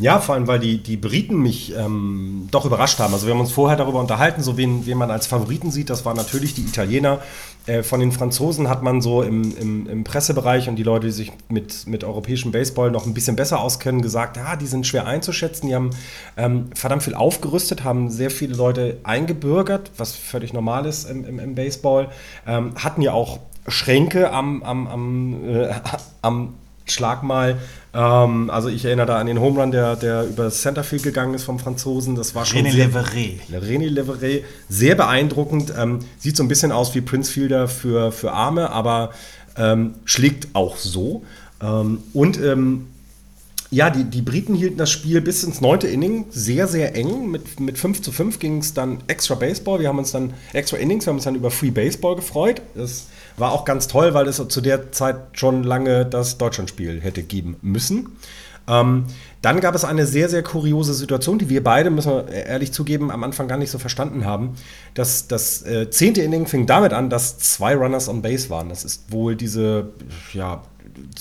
Ja, 0.00 0.20
vor 0.20 0.36
allem, 0.36 0.46
weil 0.46 0.60
die, 0.60 0.80
die 0.80 0.96
Briten 0.96 1.38
mich 1.38 1.74
ähm, 1.74 2.46
doch 2.52 2.64
überrascht 2.64 3.00
haben. 3.00 3.12
Also 3.12 3.26
wir 3.26 3.34
haben 3.34 3.40
uns 3.40 3.50
vorher 3.50 3.76
darüber 3.76 3.98
unterhalten, 3.98 4.44
so 4.44 4.56
wen, 4.56 4.86
wen 4.86 4.96
man 4.96 5.10
als 5.10 5.26
Favoriten 5.26 5.72
sieht. 5.72 5.90
Das 5.90 6.04
waren 6.04 6.16
natürlich 6.16 6.54
die 6.54 6.62
Italiener. 6.62 7.18
Äh, 7.66 7.82
von 7.82 7.98
den 7.98 8.12
Franzosen 8.12 8.68
hat 8.68 8.84
man 8.84 9.00
so 9.00 9.22
im, 9.22 9.56
im, 9.56 9.88
im, 9.88 10.04
Pressebereich 10.04 10.68
und 10.68 10.76
die 10.76 10.84
Leute, 10.84 11.06
die 11.06 11.12
sich 11.12 11.32
mit, 11.48 11.88
mit 11.88 12.04
europäischem 12.04 12.52
Baseball 12.52 12.92
noch 12.92 13.06
ein 13.06 13.14
bisschen 13.14 13.34
besser 13.34 13.58
auskennen, 13.58 14.00
gesagt, 14.00 14.36
ja, 14.36 14.54
die 14.54 14.68
sind 14.68 14.86
schwer 14.86 15.04
einzuschätzen. 15.04 15.66
Die 15.66 15.74
haben 15.74 15.90
ähm, 16.36 16.70
verdammt 16.76 17.02
viel 17.02 17.16
aufgerüstet, 17.16 17.82
haben 17.82 18.08
sehr 18.08 18.30
viele 18.30 18.54
Leute 18.54 18.98
eingebürgert, 19.02 19.90
was 19.96 20.14
völlig 20.14 20.52
normal 20.52 20.86
ist 20.86 21.10
im, 21.10 21.24
im, 21.24 21.40
im 21.40 21.56
Baseball. 21.56 22.08
Ähm, 22.46 22.72
hatten 22.76 23.02
ja 23.02 23.14
auch 23.14 23.40
Schränke 23.68 24.30
am, 24.32 24.62
am, 24.62 24.86
am, 24.86 25.48
äh, 25.48 25.68
am 26.22 26.54
Schlag 26.86 27.22
mal. 27.22 27.58
Ähm, 27.94 28.50
also 28.50 28.68
ich 28.68 28.84
erinnere 28.84 29.06
da 29.06 29.18
an 29.18 29.26
den 29.26 29.40
Home 29.40 29.60
Run, 29.60 29.70
der, 29.70 29.96
der 29.96 30.24
über 30.24 30.50
Centerfield 30.50 31.02
gegangen 31.02 31.34
ist 31.34 31.44
vom 31.44 31.58
Franzosen. 31.58 32.14
Das 32.14 32.34
war 32.34 32.44
schon 32.44 32.66
René 32.66 32.86
Leveré. 32.86 33.38
René 33.52 33.88
Leveré. 33.88 34.42
Sehr 34.68 34.94
beeindruckend. 34.94 35.72
Ähm, 35.76 36.00
sieht 36.18 36.36
so 36.36 36.42
ein 36.42 36.48
bisschen 36.48 36.72
aus 36.72 36.94
wie 36.94 37.00
Prince 37.00 37.32
Fielder 37.32 37.68
für, 37.68 38.12
für 38.12 38.32
Arme, 38.32 38.70
aber 38.70 39.10
ähm, 39.56 39.94
schlägt 40.04 40.48
auch 40.54 40.76
so. 40.76 41.24
Ähm, 41.60 41.98
und 42.12 42.40
ähm, 42.40 42.86
ja, 43.70 43.90
die, 43.90 44.04
die 44.04 44.22
Briten 44.22 44.54
hielten 44.54 44.78
das 44.78 44.90
Spiel 44.90 45.20
bis 45.20 45.44
ins 45.44 45.60
neunte 45.60 45.88
Inning 45.88 46.24
sehr, 46.30 46.68
sehr 46.68 46.94
eng. 46.94 47.30
Mit, 47.30 47.60
mit 47.60 47.78
5 47.78 48.00
zu 48.00 48.12
5 48.12 48.38
ging 48.38 48.58
es 48.58 48.72
dann 48.72 48.98
extra 49.08 49.34
Baseball. 49.34 49.80
Wir 49.80 49.88
haben 49.88 49.98
uns 49.98 50.12
dann, 50.12 50.32
extra 50.54 50.78
Innings, 50.78 51.04
wir 51.04 51.10
haben 51.10 51.16
uns 51.16 51.24
dann 51.24 51.34
über 51.34 51.50
Free 51.50 51.70
Baseball 51.70 52.16
gefreut. 52.16 52.62
Das 52.74 53.08
war 53.38 53.52
auch 53.52 53.64
ganz 53.64 53.88
toll, 53.88 54.14
weil 54.14 54.26
es 54.26 54.36
zu 54.48 54.60
der 54.60 54.92
Zeit 54.92 55.16
schon 55.32 55.62
lange 55.62 56.04
das 56.04 56.38
Deutschlandspiel 56.38 57.00
hätte 57.00 57.22
geben 57.22 57.56
müssen. 57.62 58.16
Ähm, 58.68 59.06
dann 59.40 59.60
gab 59.60 59.74
es 59.74 59.84
eine 59.84 60.06
sehr, 60.06 60.28
sehr 60.28 60.42
kuriose 60.42 60.92
Situation, 60.92 61.38
die 61.38 61.48
wir 61.48 61.64
beide, 61.64 61.90
müssen 61.90 62.12
wir 62.12 62.28
ehrlich 62.28 62.72
zugeben, 62.72 63.10
am 63.10 63.24
Anfang 63.24 63.48
gar 63.48 63.56
nicht 63.56 63.70
so 63.70 63.78
verstanden 63.78 64.26
haben. 64.26 64.56
Das, 64.94 65.26
das 65.26 65.62
äh, 65.62 65.88
zehnte 65.90 66.20
Inning 66.22 66.46
fing 66.46 66.66
damit 66.66 66.92
an, 66.92 67.08
dass 67.08 67.38
zwei 67.38 67.74
Runners 67.74 68.08
on 68.08 68.20
Base 68.20 68.50
waren. 68.50 68.68
Das 68.68 68.84
ist 68.84 69.10
wohl 69.10 69.36
diese, 69.36 69.90
ja, 70.34 70.62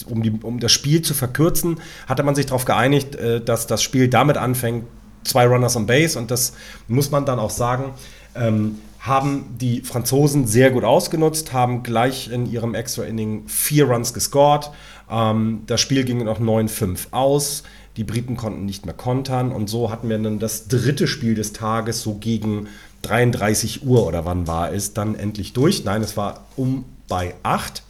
um, 0.09 0.23
die, 0.23 0.31
um 0.31 0.59
das 0.59 0.71
Spiel 0.71 1.01
zu 1.01 1.13
verkürzen, 1.13 1.79
hatte 2.07 2.23
man 2.23 2.35
sich 2.35 2.47
darauf 2.47 2.65
geeinigt, 2.65 3.15
äh, 3.15 3.39
dass 3.39 3.67
das 3.67 3.81
Spiel 3.81 4.09
damit 4.09 4.35
anfängt, 4.35 4.85
zwei 5.23 5.45
Runners 5.45 5.75
on 5.75 5.85
Base 5.85 6.17
und 6.17 6.31
das 6.31 6.53
muss 6.87 7.11
man 7.11 7.25
dann 7.25 7.39
auch 7.39 7.49
sagen. 7.49 7.93
Ähm, 8.35 8.79
haben 8.99 9.57
die 9.59 9.81
Franzosen 9.81 10.47
sehr 10.47 10.71
gut 10.71 10.83
ausgenutzt, 10.83 11.53
haben 11.53 11.83
gleich 11.83 12.29
in 12.31 12.51
ihrem 12.51 12.75
Extra-Inning 12.75 13.47
vier 13.47 13.85
Runs 13.89 14.13
gescored. 14.13 14.71
Ähm, 15.09 15.63
das 15.67 15.81
Spiel 15.81 16.03
ging 16.03 16.23
noch 16.23 16.39
9-5 16.39 17.11
aus. 17.11 17.63
Die 17.95 18.03
Briten 18.03 18.37
konnten 18.37 18.65
nicht 18.65 18.85
mehr 18.85 18.93
kontern 18.93 19.51
und 19.51 19.69
so 19.69 19.89
hatten 19.89 20.09
wir 20.09 20.19
dann 20.19 20.39
das 20.39 20.67
dritte 20.67 21.07
Spiel 21.07 21.33
des 21.33 21.53
Tages 21.53 22.01
so 22.01 22.15
gegen 22.15 22.67
33 23.01 23.85
Uhr 23.85 24.05
oder 24.05 24.25
wann 24.25 24.47
war 24.47 24.71
es 24.71 24.93
dann 24.93 25.15
endlich 25.15 25.53
durch. 25.53 25.83
Nein, 25.83 26.01
es 26.03 26.15
war 26.15 26.45
um 26.55 26.85
bei 27.07 27.33
8. 27.41 27.81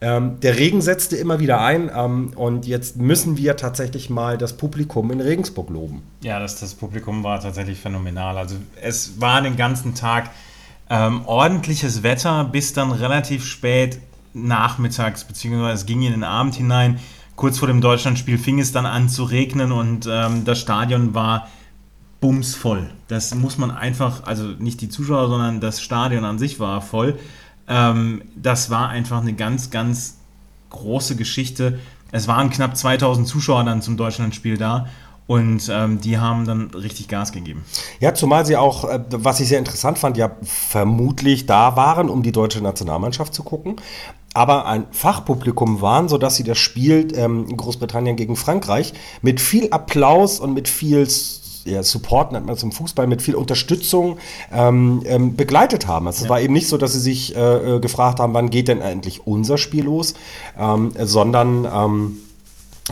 Ähm, 0.00 0.40
der 0.40 0.58
Regen 0.58 0.82
setzte 0.82 1.16
immer 1.16 1.40
wieder 1.40 1.60
ein 1.60 1.90
ähm, 1.94 2.32
und 2.36 2.66
jetzt 2.66 2.96
müssen 2.96 3.38
wir 3.38 3.56
tatsächlich 3.56 4.10
mal 4.10 4.36
das 4.36 4.56
Publikum 4.56 5.10
in 5.10 5.20
Regensburg 5.20 5.70
loben. 5.70 6.02
Ja, 6.22 6.38
das, 6.38 6.60
das 6.60 6.74
Publikum 6.74 7.24
war 7.24 7.40
tatsächlich 7.40 7.80
phänomenal. 7.80 8.36
Also 8.36 8.56
es 8.82 9.20
war 9.20 9.40
den 9.40 9.56
ganzen 9.56 9.94
Tag 9.94 10.30
ähm, 10.90 11.22
ordentliches 11.24 12.02
Wetter 12.02 12.44
bis 12.44 12.74
dann 12.74 12.92
relativ 12.92 13.46
spät 13.46 13.98
nachmittags, 14.34 15.24
beziehungsweise 15.24 15.74
es 15.74 15.86
ging 15.86 16.02
in 16.02 16.12
den 16.12 16.24
Abend 16.24 16.54
hinein. 16.54 17.00
Kurz 17.34 17.58
vor 17.58 17.68
dem 17.68 17.80
Deutschlandspiel 17.80 18.38
fing 18.38 18.58
es 18.60 18.72
dann 18.72 18.86
an 18.86 19.08
zu 19.08 19.24
regnen 19.24 19.72
und 19.72 20.06
ähm, 20.10 20.44
das 20.44 20.60
Stadion 20.60 21.14
war 21.14 21.48
bumsvoll. 22.20 22.90
Das 23.08 23.34
muss 23.34 23.58
man 23.58 23.70
einfach, 23.70 24.24
also 24.24 24.44
nicht 24.44 24.80
die 24.80 24.88
Zuschauer, 24.88 25.28
sondern 25.28 25.60
das 25.60 25.82
Stadion 25.82 26.24
an 26.24 26.38
sich 26.38 26.60
war 26.60 26.80
voll. 26.80 27.18
Ähm, 27.68 28.22
das 28.36 28.70
war 28.70 28.88
einfach 28.88 29.20
eine 29.20 29.32
ganz, 29.32 29.70
ganz 29.70 30.16
große 30.70 31.16
Geschichte. 31.16 31.78
Es 32.12 32.28
waren 32.28 32.50
knapp 32.50 32.76
2000 32.76 33.26
Zuschauer 33.26 33.64
dann 33.64 33.82
zum 33.82 33.96
Deutschlandspiel 33.96 34.56
da. 34.56 34.86
Und 35.26 35.68
ähm, 35.72 36.00
die 36.00 36.18
haben 36.18 36.44
dann 36.44 36.70
richtig 36.70 37.08
Gas 37.08 37.32
gegeben. 37.32 37.64
Ja, 37.98 38.14
zumal 38.14 38.46
sie 38.46 38.56
auch, 38.56 38.84
äh, 38.84 39.00
was 39.08 39.40
ich 39.40 39.48
sehr 39.48 39.58
interessant 39.58 39.98
fand, 39.98 40.16
ja 40.16 40.30
vermutlich 40.42 41.46
da 41.46 41.74
waren, 41.74 42.08
um 42.08 42.22
die 42.22 42.30
deutsche 42.30 42.60
Nationalmannschaft 42.60 43.34
zu 43.34 43.42
gucken, 43.42 43.74
aber 44.34 44.66
ein 44.66 44.86
Fachpublikum 44.92 45.80
waren, 45.80 46.08
sodass 46.08 46.36
sie 46.36 46.44
das 46.44 46.58
Spiel 46.58 47.08
ähm, 47.16 47.56
Großbritannien 47.56 48.16
gegen 48.16 48.36
Frankreich 48.36 48.92
mit 49.20 49.40
viel 49.40 49.70
Applaus 49.70 50.38
und 50.38 50.54
mit 50.54 50.68
viel 50.68 51.08
ja, 51.66 51.82
Support 51.82 52.32
nennt 52.32 52.46
man 52.46 52.54
es 52.54 52.62
im 52.62 52.72
Fußball, 52.72 53.06
mit 53.06 53.22
viel 53.22 53.34
Unterstützung 53.34 54.18
ähm, 54.52 55.02
ähm, 55.04 55.36
begleitet 55.36 55.86
haben. 55.86 56.06
Also 56.06 56.20
ja. 56.20 56.24
Es 56.24 56.30
war 56.30 56.40
eben 56.40 56.52
nicht 56.52 56.68
so, 56.68 56.78
dass 56.78 56.92
sie 56.92 57.00
sich 57.00 57.36
äh, 57.36 57.76
äh, 57.76 57.80
gefragt 57.80 58.20
haben, 58.20 58.34
wann 58.34 58.50
geht 58.50 58.68
denn 58.68 58.80
endlich 58.80 59.26
unser 59.26 59.58
Spiel 59.58 59.84
los, 59.84 60.14
ähm, 60.58 60.92
sondern 60.98 61.64
ähm, 61.64 62.16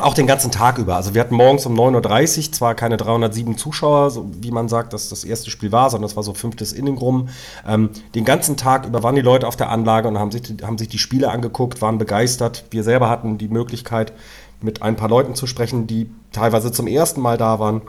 auch 0.00 0.14
den 0.14 0.26
ganzen 0.26 0.50
Tag 0.50 0.78
über. 0.78 0.96
Also 0.96 1.14
wir 1.14 1.20
hatten 1.20 1.36
morgens 1.36 1.66
um 1.66 1.78
9.30 1.78 2.46
Uhr 2.46 2.52
zwar 2.52 2.74
keine 2.74 2.96
307 2.96 3.56
Zuschauer, 3.56 4.10
so 4.10 4.28
wie 4.40 4.50
man 4.50 4.68
sagt, 4.68 4.92
dass 4.92 5.08
das 5.08 5.22
erste 5.22 5.50
Spiel 5.50 5.70
war, 5.70 5.88
sondern 5.88 6.10
es 6.10 6.16
war 6.16 6.24
so 6.24 6.34
fünftes 6.34 6.72
Inning 6.72 6.98
rum. 6.98 7.28
Ähm, 7.66 7.90
den 8.14 8.24
ganzen 8.24 8.56
Tag 8.56 8.86
über 8.86 9.04
waren 9.04 9.14
die 9.14 9.20
Leute 9.20 9.46
auf 9.46 9.56
der 9.56 9.70
Anlage 9.70 10.08
und 10.08 10.18
haben 10.18 10.32
sich, 10.32 10.42
haben 10.62 10.78
sich 10.78 10.88
die 10.88 10.98
Spiele 10.98 11.30
angeguckt, 11.30 11.80
waren 11.80 11.98
begeistert. 11.98 12.64
Wir 12.70 12.82
selber 12.82 13.08
hatten 13.08 13.38
die 13.38 13.48
Möglichkeit, 13.48 14.12
mit 14.60 14.82
ein 14.82 14.96
paar 14.96 15.08
Leuten 15.08 15.34
zu 15.34 15.46
sprechen, 15.46 15.86
die 15.86 16.10
teilweise 16.32 16.72
zum 16.72 16.86
ersten 16.86 17.20
Mal 17.20 17.36
da 17.36 17.60
waren 17.60 17.82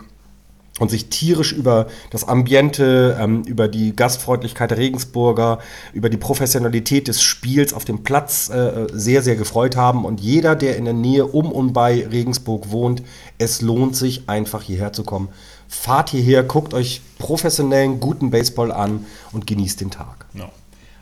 und 0.79 0.91
sich 0.91 1.07
tierisch 1.07 1.53
über 1.53 1.87
das 2.09 2.27
Ambiente, 2.27 3.17
ähm, 3.19 3.43
über 3.43 3.67
die 3.67 3.95
Gastfreundlichkeit 3.95 4.71
der 4.71 4.77
Regensburger, 4.77 5.59
über 5.93 6.09
die 6.09 6.17
Professionalität 6.17 7.07
des 7.07 7.21
Spiels 7.21 7.73
auf 7.73 7.85
dem 7.85 8.03
Platz 8.03 8.49
äh, 8.49 8.87
sehr, 8.91 9.21
sehr 9.21 9.37
gefreut 9.37 9.77
haben. 9.77 10.03
Und 10.03 10.19
jeder, 10.19 10.55
der 10.55 10.75
in 10.75 10.85
der 10.85 10.93
Nähe 10.93 11.25
um 11.25 11.51
und 11.51 11.71
bei 11.71 12.05
Regensburg 12.05 12.71
wohnt, 12.71 13.03
es 13.37 13.61
lohnt 13.61 13.95
sich 13.95 14.27
einfach 14.27 14.63
hierher 14.63 14.91
zu 14.91 15.03
kommen. 15.03 15.29
Fahrt 15.69 16.09
hierher, 16.09 16.43
guckt 16.43 16.73
euch 16.73 17.01
professionellen, 17.19 17.99
guten 18.01 18.29
Baseball 18.29 18.71
an 18.71 19.05
und 19.31 19.47
genießt 19.47 19.79
den 19.79 19.91
Tag. 19.91 20.25
Ja. 20.33 20.49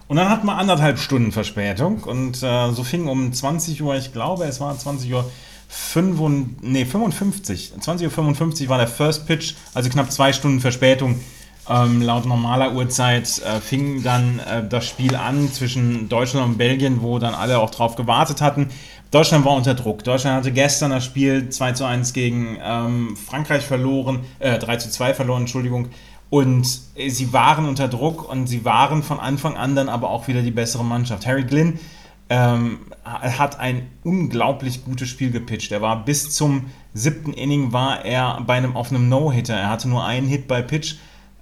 Und 0.07 0.17
dann 0.17 0.29
hatten 0.29 0.45
wir 0.45 0.55
anderthalb 0.55 0.99
Stunden 0.99 1.31
Verspätung 1.31 2.03
und 2.03 2.43
äh, 2.43 2.71
so 2.71 2.83
fing 2.83 3.07
um 3.07 3.33
20 3.33 3.81
Uhr, 3.81 3.95
ich 3.95 4.13
glaube, 4.13 4.43
es 4.43 4.59
war 4.59 4.77
20 4.77 5.11
Uhr 5.11 5.25
5, 5.73 6.61
nee, 6.61 6.85
55. 6.85 7.73
20.55 7.79 8.63
Uhr 8.63 8.69
war 8.69 8.77
der 8.77 8.87
First 8.87 9.25
Pitch, 9.25 9.55
also 9.73 9.89
knapp 9.89 10.11
zwei 10.11 10.31
Stunden 10.31 10.59
Verspätung. 10.59 11.19
Ähm, 11.67 12.01
laut 12.01 12.25
normaler 12.25 12.73
Uhrzeit 12.73 13.41
äh, 13.43 13.59
fing 13.59 14.03
dann 14.03 14.39
äh, 14.39 14.67
das 14.67 14.85
Spiel 14.85 15.15
an 15.15 15.51
zwischen 15.51 16.09
Deutschland 16.09 16.45
und 16.45 16.57
Belgien, 16.57 17.01
wo 17.01 17.17
dann 17.19 17.33
alle 17.33 17.57
auch 17.59 17.71
drauf 17.71 17.95
gewartet 17.95 18.41
hatten. 18.41 18.67
Deutschland 19.11 19.45
war 19.45 19.53
unter 19.53 19.73
Druck. 19.73 20.03
Deutschland 20.03 20.37
hatte 20.37 20.51
gestern 20.51 20.91
das 20.91 21.05
Spiel 21.05 21.49
2 21.49 21.71
zu 21.71 21.85
1 21.85 22.13
gegen 22.13 22.57
ähm, 22.61 23.15
Frankreich 23.15 23.63
verloren, 23.63 24.19
äh, 24.39 24.59
3 24.59 24.77
zu 24.77 24.91
2 24.91 25.13
verloren, 25.13 25.43
Entschuldigung. 25.43 25.87
Und 26.29 26.67
äh, 26.95 27.09
sie 27.09 27.33
waren 27.33 27.65
unter 27.65 27.87
Druck 27.87 28.29
und 28.29 28.45
sie 28.45 28.63
waren 28.63 29.01
von 29.01 29.19
Anfang 29.19 29.57
an 29.57 29.75
dann 29.75 29.89
aber 29.89 30.09
auch 30.09 30.27
wieder 30.27 30.43
die 30.43 30.51
bessere 30.51 30.83
Mannschaft. 30.83 31.25
Harry 31.25 31.43
Glynn 31.43 31.79
ähm, 32.33 32.79
hat 33.05 33.59
ein 33.59 33.91
unglaublich 34.03 34.83
gutes 34.85 35.07
Spiel 35.07 35.29
gepitcht. 35.29 35.71
Er 35.71 35.83
war 35.83 36.03
bis 36.03 36.31
zum 36.31 36.65
siebten 36.95 37.31
Inning 37.31 37.73
war 37.73 38.03
er 38.05 38.41
bei 38.47 38.55
einem 38.55 38.75
auf 38.75 38.89
einem 38.89 39.07
No-Hitter. 39.07 39.53
Er 39.53 39.69
hatte 39.69 39.87
nur 39.87 40.03
einen 40.03 40.27
Hit 40.27 40.47
bei 40.47 40.63
Pitch, 40.63 40.95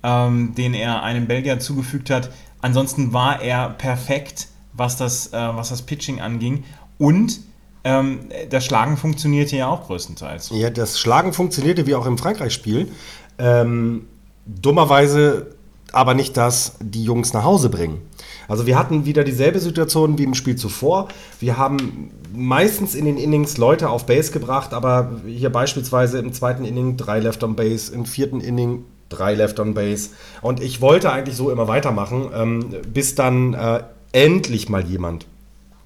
ähm, 0.04 0.54
den 0.54 0.74
er 0.74 1.02
einem 1.02 1.28
Belgier 1.28 1.60
zugefügt 1.60 2.10
hat. 2.10 2.30
Ansonsten 2.60 3.14
war 3.14 3.42
er 3.42 3.70
perfekt, 3.70 4.50
was 4.74 4.98
das, 4.98 5.28
äh, 5.28 5.38
was 5.38 5.70
das 5.70 5.84
Pitching 5.84 6.20
anging. 6.20 6.66
Und 6.98 7.40
ähm, 7.86 8.28
das 8.50 8.66
Schlagen 8.66 8.98
funktionierte 8.98 9.56
ja 9.56 9.68
auch 9.68 9.88
größtenteils. 9.88 10.52
Ja, 10.54 10.70
das 10.72 11.00
Schlagen 11.00 11.32
funktionierte 11.32 11.88
wie 11.88 11.96
auch 11.96 12.06
im 12.06 12.18
Frankreich-Spiel. 12.18 12.92
Ähm, 13.38 14.08
dummerweise 14.46 15.56
aber 15.92 16.14
nicht, 16.14 16.38
dass 16.38 16.74
die 16.80 17.04
Jungs 17.04 17.34
nach 17.34 17.44
Hause 17.44 17.70
bringen. 17.70 18.02
Also 18.48 18.66
wir 18.66 18.78
hatten 18.78 19.06
wieder 19.06 19.24
dieselbe 19.24 19.60
Situation 19.60 20.18
wie 20.18 20.24
im 20.24 20.34
Spiel 20.34 20.56
zuvor. 20.56 21.08
Wir 21.40 21.58
haben 21.58 22.12
meistens 22.34 22.96
in 22.96 23.06
den 23.06 23.18
Innings 23.18 23.58
Leute 23.58 23.90
auf 23.90 24.06
Base 24.06 24.32
gebracht, 24.32 24.74
aber 24.74 25.12
hier 25.26 25.50
beispielsweise 25.50 26.20
im 26.20 26.34
zweiten 26.34 26.66
Inning 26.66 26.98
drei 26.98 27.20
Left 27.20 27.44
on 27.44 27.56
Base, 27.56 27.94
im 27.94 28.06
vierten 28.06 28.42
Inning 28.42 28.86
drei 29.10 29.36
Left 29.36 29.60
on 29.60 29.74
Base. 29.74 30.10
Und 30.42 30.62
ich 30.62 30.82
wollte 30.82 31.12
eigentlich 31.12 31.36
so 31.36 31.52
immer 31.52 31.68
weitermachen, 31.68 32.30
ähm, 32.34 32.76
bis 32.92 33.16
dann 33.16 33.54
äh, 33.54 33.84
endlich 34.12 34.70
mal 34.70 34.86
jemand 34.86 35.28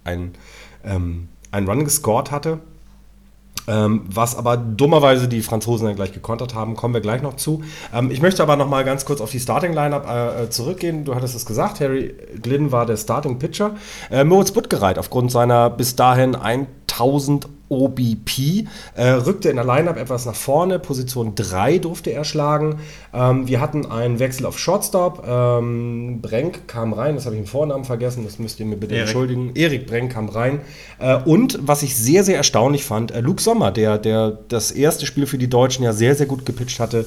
ein, 0.03 0.33
ähm, 0.83 1.29
Run 1.53 1.83
gescored 1.85 2.31
hatte. 2.31 2.59
Ähm, 3.67 4.03
was 4.07 4.35
aber 4.35 4.57
dummerweise 4.57 5.27
die 5.27 5.41
Franzosen 5.41 5.87
dann 5.87 5.95
gleich 5.95 6.11
gekontert 6.11 6.53
haben, 6.53 6.75
kommen 6.75 6.93
wir 6.93 7.01
gleich 7.01 7.21
noch 7.21 7.35
zu. 7.35 7.63
Ähm, 7.93 8.11
ich 8.11 8.21
möchte 8.21 8.43
aber 8.43 8.55
noch 8.55 8.69
mal 8.69 8.83
ganz 8.83 9.05
kurz 9.05 9.21
auf 9.21 9.31
die 9.31 9.39
Starting 9.39 9.73
Lineup 9.73 10.07
äh, 10.07 10.43
äh, 10.43 10.49
zurückgehen. 10.49 11.05
Du 11.05 11.15
hattest 11.15 11.35
es 11.35 11.45
gesagt, 11.45 11.79
Harry 11.79 12.15
Glynn 12.41 12.71
war 12.71 12.85
der 12.85 12.97
Starting 12.97 13.39
Pitcher. 13.39 13.75
Äh, 14.11 14.23
Moritz 14.23 14.51
Buttgereit 14.51 14.99
aufgrund 14.99 15.31
seiner 15.31 15.69
bis 15.69 15.95
dahin 15.95 16.35
1000 16.35 17.47
OBP, 17.69 18.65
äh, 18.95 19.07
rückte 19.09 19.49
in 19.49 19.55
der 19.55 19.65
Lineup 19.65 19.97
etwas 19.97 20.25
nach 20.25 20.35
vorne, 20.35 20.79
Position 20.79 21.33
3 21.35 21.79
durfte 21.79 22.11
er 22.11 22.23
schlagen. 22.23 22.79
Ähm, 23.13 23.47
wir 23.47 23.61
hatten 23.61 23.85
einen 23.85 24.19
Wechsel 24.19 24.45
auf 24.45 24.59
Shortstop, 24.59 25.23
ähm, 25.27 26.21
Brenk 26.21 26.67
kam 26.67 26.93
rein, 26.93 27.15
das 27.15 27.25
habe 27.25 27.35
ich 27.35 27.41
im 27.41 27.47
Vornamen 27.47 27.85
vergessen, 27.85 28.23
das 28.23 28.39
müsst 28.39 28.59
ihr 28.59 28.65
mir 28.65 28.77
bitte 28.77 28.95
Erik. 28.95 29.07
entschuldigen. 29.07 29.51
Erik 29.55 29.87
Brenk 29.87 30.13
kam 30.13 30.29
rein. 30.29 30.61
Äh, 30.99 31.17
und 31.17 31.59
was 31.61 31.83
ich 31.83 31.95
sehr, 31.95 32.23
sehr 32.23 32.37
erstaunlich 32.37 32.83
fand, 32.85 33.11
äh, 33.11 33.21
Luke 33.21 33.41
Sommer, 33.41 33.71
der, 33.71 33.97
der 33.97 34.37
das 34.47 34.71
erste 34.71 35.05
Spiel 35.05 35.25
für 35.25 35.37
die 35.37 35.49
Deutschen 35.49 35.83
ja 35.83 35.93
sehr, 35.93 36.15
sehr 36.15 36.27
gut 36.27 36.45
gepitcht 36.45 36.79
hatte, 36.79 37.05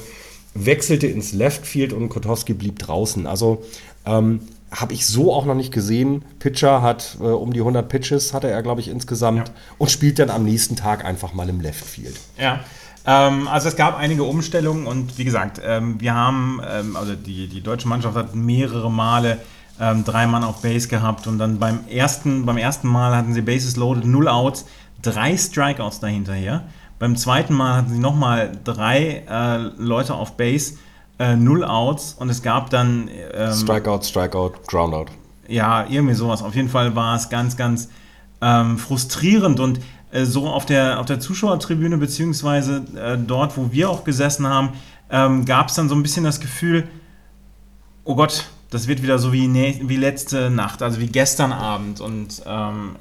wechselte 0.54 1.06
ins 1.06 1.32
Left 1.32 1.66
Field 1.66 1.92
und 1.92 2.08
Kotowski 2.08 2.54
blieb 2.54 2.78
draußen. 2.78 3.26
Also 3.26 3.62
ähm, 4.06 4.40
habe 4.70 4.92
ich 4.92 5.06
so 5.06 5.32
auch 5.32 5.44
noch 5.44 5.54
nicht 5.54 5.72
gesehen. 5.72 6.24
Pitcher 6.38 6.82
hat 6.82 7.16
äh, 7.20 7.24
um 7.24 7.52
die 7.52 7.60
100 7.60 7.88
Pitches, 7.88 8.34
hatte 8.34 8.50
er, 8.50 8.62
glaube 8.62 8.80
ich, 8.80 8.88
insgesamt 8.88 9.48
ja. 9.48 9.54
und 9.78 9.90
spielt 9.90 10.18
dann 10.18 10.30
am 10.30 10.44
nächsten 10.44 10.76
Tag 10.76 11.04
einfach 11.04 11.32
mal 11.32 11.48
im 11.48 11.60
Left 11.60 11.84
Field. 11.84 12.18
Ja. 12.38 12.60
Ähm, 13.06 13.48
also 13.48 13.68
es 13.68 13.76
gab 13.76 13.96
einige 13.96 14.24
Umstellungen 14.24 14.86
und 14.86 15.16
wie 15.18 15.24
gesagt, 15.24 15.60
ähm, 15.64 16.00
wir 16.00 16.14
haben, 16.14 16.60
ähm, 16.68 16.96
also 16.96 17.14
die, 17.14 17.48
die 17.48 17.62
deutsche 17.62 17.88
Mannschaft 17.88 18.16
hat 18.16 18.34
mehrere 18.34 18.90
Male 18.90 19.38
drei 20.04 20.26
Mann 20.26 20.42
auf 20.42 20.60
Base 20.60 20.88
gehabt 20.88 21.28
und 21.28 21.38
dann 21.38 21.60
beim 21.60 21.86
ersten, 21.86 22.44
beim 22.44 22.56
ersten 22.56 22.88
Mal 22.88 23.16
hatten 23.16 23.32
sie 23.32 23.42
Bases 23.42 23.76
loaded, 23.76 24.06
null 24.06 24.26
Outs, 24.26 24.66
drei 25.02 25.36
Strikeouts 25.36 26.00
dahinterher. 26.00 26.64
Beim 26.98 27.16
zweiten 27.16 27.54
Mal 27.54 27.76
hatten 27.76 27.90
sie 27.90 28.00
nochmal 28.00 28.58
drei 28.64 29.22
äh, 29.30 29.56
Leute 29.80 30.14
auf 30.14 30.36
Base 30.36 30.74
äh, 31.18 31.36
null 31.36 31.64
Outs 31.64 32.14
und 32.18 32.28
es 32.28 32.42
gab 32.42 32.70
dann. 32.70 33.08
Ähm, 33.34 33.52
Strikeout, 33.52 34.02
Strikeout, 34.02 34.52
Groundout. 34.66 35.06
Ja, 35.48 35.86
irgendwie 35.88 36.14
sowas. 36.14 36.42
Auf 36.42 36.54
jeden 36.54 36.68
Fall 36.68 36.94
war 36.94 37.16
es 37.16 37.28
ganz, 37.28 37.56
ganz 37.56 37.88
ähm, 38.40 38.78
frustrierend 38.78 39.60
und 39.60 39.80
äh, 40.12 40.24
so 40.24 40.46
auf 40.46 40.66
der, 40.66 41.00
auf 41.00 41.06
der 41.06 41.20
Zuschauertribüne, 41.20 41.98
beziehungsweise 41.98 42.84
äh, 42.96 43.18
dort, 43.18 43.56
wo 43.56 43.72
wir 43.72 43.90
auch 43.90 44.04
gesessen 44.04 44.46
haben, 44.46 44.70
ähm, 45.10 45.44
gab 45.44 45.68
es 45.68 45.74
dann 45.74 45.88
so 45.88 45.94
ein 45.94 46.02
bisschen 46.02 46.24
das 46.24 46.40
Gefühl, 46.40 46.86
oh 48.04 48.14
Gott, 48.14 48.48
das 48.70 48.86
wird 48.86 49.02
wieder 49.02 49.18
so 49.18 49.32
wie, 49.32 49.48
wie 49.52 49.96
letzte 49.96 50.50
Nacht, 50.50 50.82
also 50.82 51.00
wie 51.00 51.06
gestern 51.06 51.52
Abend. 51.52 52.00
Und 52.00 52.42
ähm, 52.46 52.96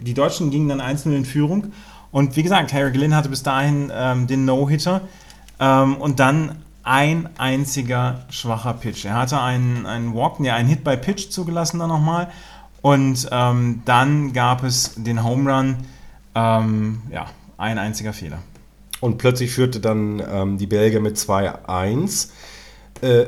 die 0.00 0.14
Deutschen 0.14 0.50
gingen 0.50 0.68
dann 0.68 0.80
einzeln 0.80 1.14
in 1.14 1.24
Führung. 1.24 1.72
Und 2.10 2.36
wie 2.36 2.42
gesagt, 2.42 2.72
Harry 2.72 2.90
Glynn 2.90 3.14
hatte 3.14 3.28
bis 3.28 3.42
dahin 3.42 3.90
ähm, 3.94 4.26
den 4.26 4.44
No-Hitter. 4.44 5.02
Ähm, 5.60 5.96
und 5.96 6.18
dann 6.18 6.56
ein 6.82 7.28
einziger 7.38 8.24
schwacher 8.30 8.74
Pitch. 8.74 9.04
Er 9.04 9.14
hatte 9.14 9.40
einen, 9.40 9.86
einen 9.86 10.14
Walk, 10.14 10.40
ja, 10.40 10.54
einen 10.54 10.68
Hit 10.68 10.84
by 10.84 10.96
Pitch 10.96 11.30
zugelassen 11.30 11.78
dann 11.78 11.88
nochmal. 11.88 12.28
Und 12.80 13.28
ähm, 13.30 13.82
dann 13.84 14.32
gab 14.32 14.64
es 14.64 14.94
den 14.96 15.22
Home 15.22 15.52
Run. 15.52 15.76
Ähm, 16.34 17.02
ja, 17.10 17.26
ein 17.56 17.78
einziger 17.78 18.12
Fehler. 18.12 18.38
Und 19.00 19.18
plötzlich 19.18 19.52
führte 19.52 19.80
dann 19.80 20.22
ähm, 20.28 20.58
die 20.58 20.66
Belgier 20.66 21.00
mit 21.00 21.16
2-1. 21.16 22.28
Äh, 23.00 23.26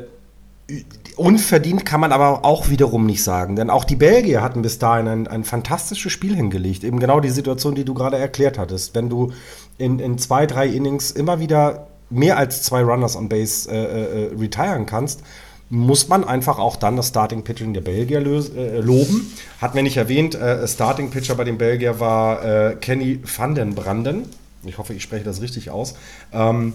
unverdient 1.15 1.85
kann 1.85 1.99
man 1.99 2.11
aber 2.11 2.43
auch 2.43 2.69
wiederum 2.69 3.05
nicht 3.05 3.23
sagen, 3.23 3.55
denn 3.55 3.69
auch 3.69 3.83
die 3.83 3.95
Belgier 3.95 4.41
hatten 4.41 4.61
bis 4.61 4.79
dahin 4.79 5.07
ein, 5.07 5.27
ein 5.27 5.43
fantastisches 5.43 6.11
Spiel 6.11 6.35
hingelegt. 6.35 6.83
Eben 6.83 6.99
genau 6.99 7.19
die 7.19 7.29
Situation, 7.29 7.75
die 7.75 7.85
du 7.85 7.93
gerade 7.93 8.17
erklärt 8.17 8.57
hattest. 8.57 8.95
Wenn 8.95 9.09
du 9.09 9.31
in, 9.77 9.99
in 9.99 10.17
zwei, 10.17 10.45
drei 10.45 10.67
Innings 10.67 11.11
immer 11.11 11.39
wieder 11.39 11.87
mehr 12.09 12.37
als 12.37 12.63
zwei 12.63 12.81
Runners 12.81 13.15
on 13.15 13.29
Base 13.29 13.69
äh, 13.69 13.75
äh, 13.75 14.35
retiren 14.35 14.85
kannst, 14.85 15.21
muss 15.69 16.07
man 16.07 16.23
einfach 16.23 16.59
auch 16.59 16.75
dann 16.75 16.95
das 16.95 17.07
Starting 17.07 17.43
Pitching 17.43 17.73
der 17.73 17.81
Belgier 17.81 18.19
äh, 18.19 18.79
loben. 18.79 19.31
Hat 19.59 19.73
mir 19.73 19.83
nicht 19.83 19.97
erwähnt, 19.97 20.35
äh, 20.35 20.67
Starting 20.67 21.09
Pitcher 21.09 21.35
bei 21.35 21.43
den 21.43 21.57
Belgier 21.57 21.99
war 21.99 22.43
äh, 22.43 22.75
Kenny 22.75 23.19
van 23.23 23.55
den 23.55 23.73
Branden. 23.73 24.29
Ich 24.63 24.77
hoffe, 24.77 24.93
ich 24.93 25.03
spreche 25.03 25.23
das 25.23 25.41
richtig 25.41 25.71
aus. 25.71 25.95
Ähm, 26.31 26.73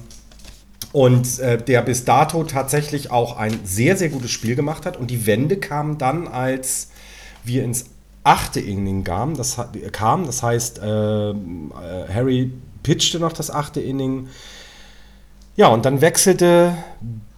und 0.92 1.38
äh, 1.38 1.62
der 1.62 1.82
bis 1.82 2.04
dato 2.04 2.42
tatsächlich 2.44 3.12
auch 3.12 3.36
ein 3.36 3.60
sehr, 3.64 3.96
sehr 3.96 4.08
gutes 4.08 4.32
Spiel 4.32 4.56
gemacht 4.56 4.86
hat. 4.86 4.96
Und 4.96 5.10
die 5.10 5.26
Wende 5.26 5.56
kam 5.56 5.98
dann, 5.98 6.26
als 6.26 6.88
wir 7.44 7.62
ins 7.62 7.86
achte 8.24 8.60
Inning 8.60 9.04
kamen. 9.04 9.36
Das, 9.36 9.56
kam, 9.92 10.26
das 10.26 10.42
heißt, 10.42 10.78
äh, 10.78 11.34
Harry 12.12 12.52
pitchte 12.82 13.20
noch 13.20 13.32
das 13.32 13.50
achte 13.50 13.80
Inning. 13.80 14.28
Ja, 15.60 15.68
und 15.68 15.84
dann 15.84 16.00
wechselte 16.00 16.74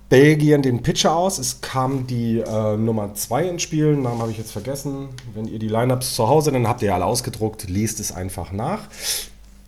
Belgien 0.08 0.62
den 0.62 0.80
Pitcher 0.84 1.16
aus. 1.16 1.40
Es 1.40 1.60
kam 1.60 2.06
die 2.06 2.38
äh, 2.38 2.76
Nummer 2.76 3.14
2 3.14 3.48
ins 3.48 3.62
Spiel. 3.62 3.96
Namen 3.96 4.20
habe 4.20 4.30
ich 4.30 4.38
jetzt 4.38 4.52
vergessen. 4.52 5.08
Wenn 5.34 5.48
ihr 5.48 5.58
die 5.58 5.66
Lineups 5.66 6.14
zu 6.14 6.28
Hause, 6.28 6.52
dann 6.52 6.68
habt 6.68 6.82
ihr 6.82 6.94
alle 6.94 7.04
ausgedruckt. 7.04 7.68
Lest 7.68 7.98
es 7.98 8.12
einfach 8.12 8.52
nach. 8.52 8.82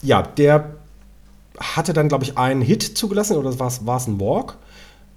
Ja, 0.03 0.23
der 0.23 0.77
hatte 1.59 1.95
dann, 1.95 2.07
glaube 2.07 2.23
ich, 2.23 2.39
einen 2.39 2.63
Hit 2.63 2.97
zugelassen 2.97 3.37
oder 3.39 3.59
war 3.59 3.67
es 3.97 4.07
ein 4.07 4.21
Walk. 4.21 4.57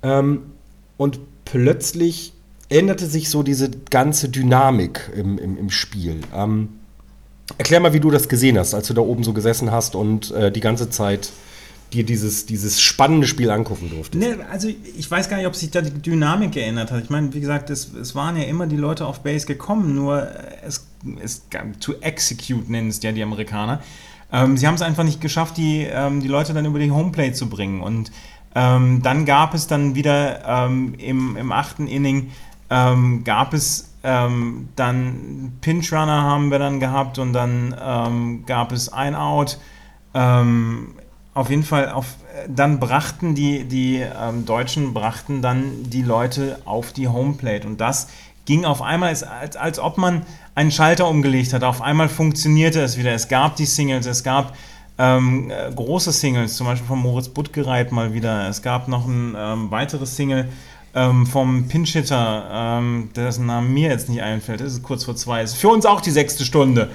Ähm, 0.02 0.54
und 0.98 1.20
plötzlich 1.46 2.34
änderte 2.70 3.06
sich 3.06 3.30
so 3.30 3.44
diese 3.44 3.70
ganze 3.70 4.30
Dynamik 4.30 5.12
im, 5.16 5.38
im, 5.38 5.60
im 5.60 5.70
Spiel. 5.70 6.22
Ähm, 6.34 6.70
erklär 7.60 7.82
mal, 7.82 7.94
wie 7.94 8.00
du 8.00 8.10
das 8.10 8.30
gesehen 8.30 8.58
hast, 8.58 8.74
als 8.74 8.88
du 8.88 8.96
da 8.96 9.02
oben 9.02 9.24
so 9.24 9.34
gesessen 9.34 9.72
hast 9.72 9.94
und 9.94 10.32
äh, 10.32 10.52
die 10.52 10.60
ganze 10.60 10.90
Zeit 10.90 11.30
dir 11.94 12.06
dieses, 12.06 12.46
dieses 12.46 12.82
spannende 12.82 13.28
Spiel 13.28 13.50
angucken 13.50 13.90
durftest. 13.90 14.22
Nee, 14.22 14.44
also 14.52 14.68
ich 14.68 15.10
weiß 15.10 15.30
gar 15.30 15.38
nicht, 15.38 15.48
ob 15.48 15.56
sich 15.56 15.72
da 15.72 15.82
die 15.82 15.92
Dynamik 15.92 16.52
geändert 16.52 16.92
hat. 16.92 17.04
Ich 17.04 17.10
meine, 17.10 17.34
wie 17.34 17.40
gesagt, 17.40 17.70
es, 17.70 17.94
es 17.94 18.14
waren 18.14 18.36
ja 18.36 18.44
immer 18.44 18.68
die 18.68 18.76
Leute 18.76 19.06
auf 19.06 19.22
Base 19.22 19.46
gekommen, 19.46 19.96
nur 19.96 20.28
es, 20.66 20.86
es 21.22 21.44
to 21.80 21.94
execute 22.02 22.70
nennen 22.70 22.90
es 22.90 23.02
ja 23.02 23.12
die 23.12 23.24
Amerikaner. 23.24 23.82
Ähm, 24.32 24.58
sie 24.58 24.68
haben 24.68 24.76
es 24.76 24.82
einfach 24.82 25.06
nicht 25.06 25.22
geschafft, 25.22 25.56
die, 25.56 25.88
ähm, 25.90 26.22
die 26.22 26.28
Leute 26.28 26.54
dann 26.54 26.66
über 26.66 26.80
die 26.80 26.92
Homeplay 26.92 27.32
zu 27.32 27.48
bringen. 27.48 27.82
Und 27.82 28.12
ähm, 28.54 29.02
dann 29.02 29.26
gab 29.26 29.54
es 29.54 29.68
dann 29.68 29.96
wieder 29.96 30.44
ähm, 30.46 30.94
im, 30.98 31.38
im 31.38 31.52
achten 31.54 31.88
Inning 31.88 32.32
ähm, 32.70 33.24
gab 33.24 33.54
es 33.54 33.94
ähm, 34.04 34.68
dann 34.76 35.54
Pinch 35.62 35.94
Runner 35.94 36.22
haben 36.22 36.52
wir 36.52 36.60
dann 36.60 36.82
gehabt 36.82 37.18
und 37.18 37.32
dann 37.32 38.44
gab 38.46 38.74
es 38.74 38.92
ein 38.92 39.16
Out. 39.16 39.58
Ähm, 40.14 40.96
auf 41.38 41.50
jeden 41.50 41.64
Fall, 41.64 41.90
auf, 41.92 42.16
dann 42.48 42.80
brachten 42.80 43.36
die, 43.36 43.64
die 43.64 43.98
ähm, 43.98 44.46
Deutschen 44.46 44.94
brachten 44.94 45.42
dann 45.42 45.84
die 45.84 46.02
Leute 46.02 46.60
auf 46.66 46.94
die 46.94 47.08
Homeplate 47.08 47.68
und 47.68 47.80
das 47.80 48.08
ging 48.46 48.66
auf 48.66 48.82
einmal, 48.82 49.10
als, 49.10 49.24
als 49.56 49.78
ob 49.78 49.98
man 49.98 50.24
einen 50.56 50.72
Schalter 50.72 51.08
umgelegt 51.08 51.54
hat. 51.54 51.64
Auf 51.64 51.82
einmal 51.82 52.10
funktionierte 52.10 52.82
es 52.82 52.98
wieder. 52.98 53.14
Es 53.14 53.28
gab 53.28 53.56
die 53.58 53.66
Singles, 53.66 54.06
es 54.06 54.24
gab 54.24 54.56
ähm, 54.98 55.52
äh, 55.52 55.72
große 55.72 56.12
Singles, 56.12 56.56
zum 56.56 56.66
Beispiel 56.66 56.88
von 56.88 57.00
Moritz 57.00 57.30
Buttgereit 57.30 57.92
mal 57.92 58.14
wieder. 58.14 58.50
Es 58.50 58.62
gab 58.62 58.88
noch 58.88 59.06
ein 59.06 59.36
ähm, 59.38 59.70
weiteres 59.70 60.16
Single 60.16 60.48
ähm, 60.96 61.28
vom 61.28 61.68
Pinchitter, 61.68 62.50
ähm, 62.52 63.10
dessen 63.16 63.46
Name 63.46 63.68
mir 63.68 63.90
jetzt 63.90 64.10
nicht 64.10 64.24
einfällt. 64.24 64.62
Es 64.62 64.74
ist 64.74 64.84
kurz 64.84 65.04
vor 65.04 65.16
zwei. 65.16 65.42
Es 65.42 65.52
ist 65.52 65.60
für 65.60 65.70
uns 65.70 65.86
auch 65.86 66.02
die 66.02 66.12
sechste 66.12 66.44
Stunde. 66.44 66.90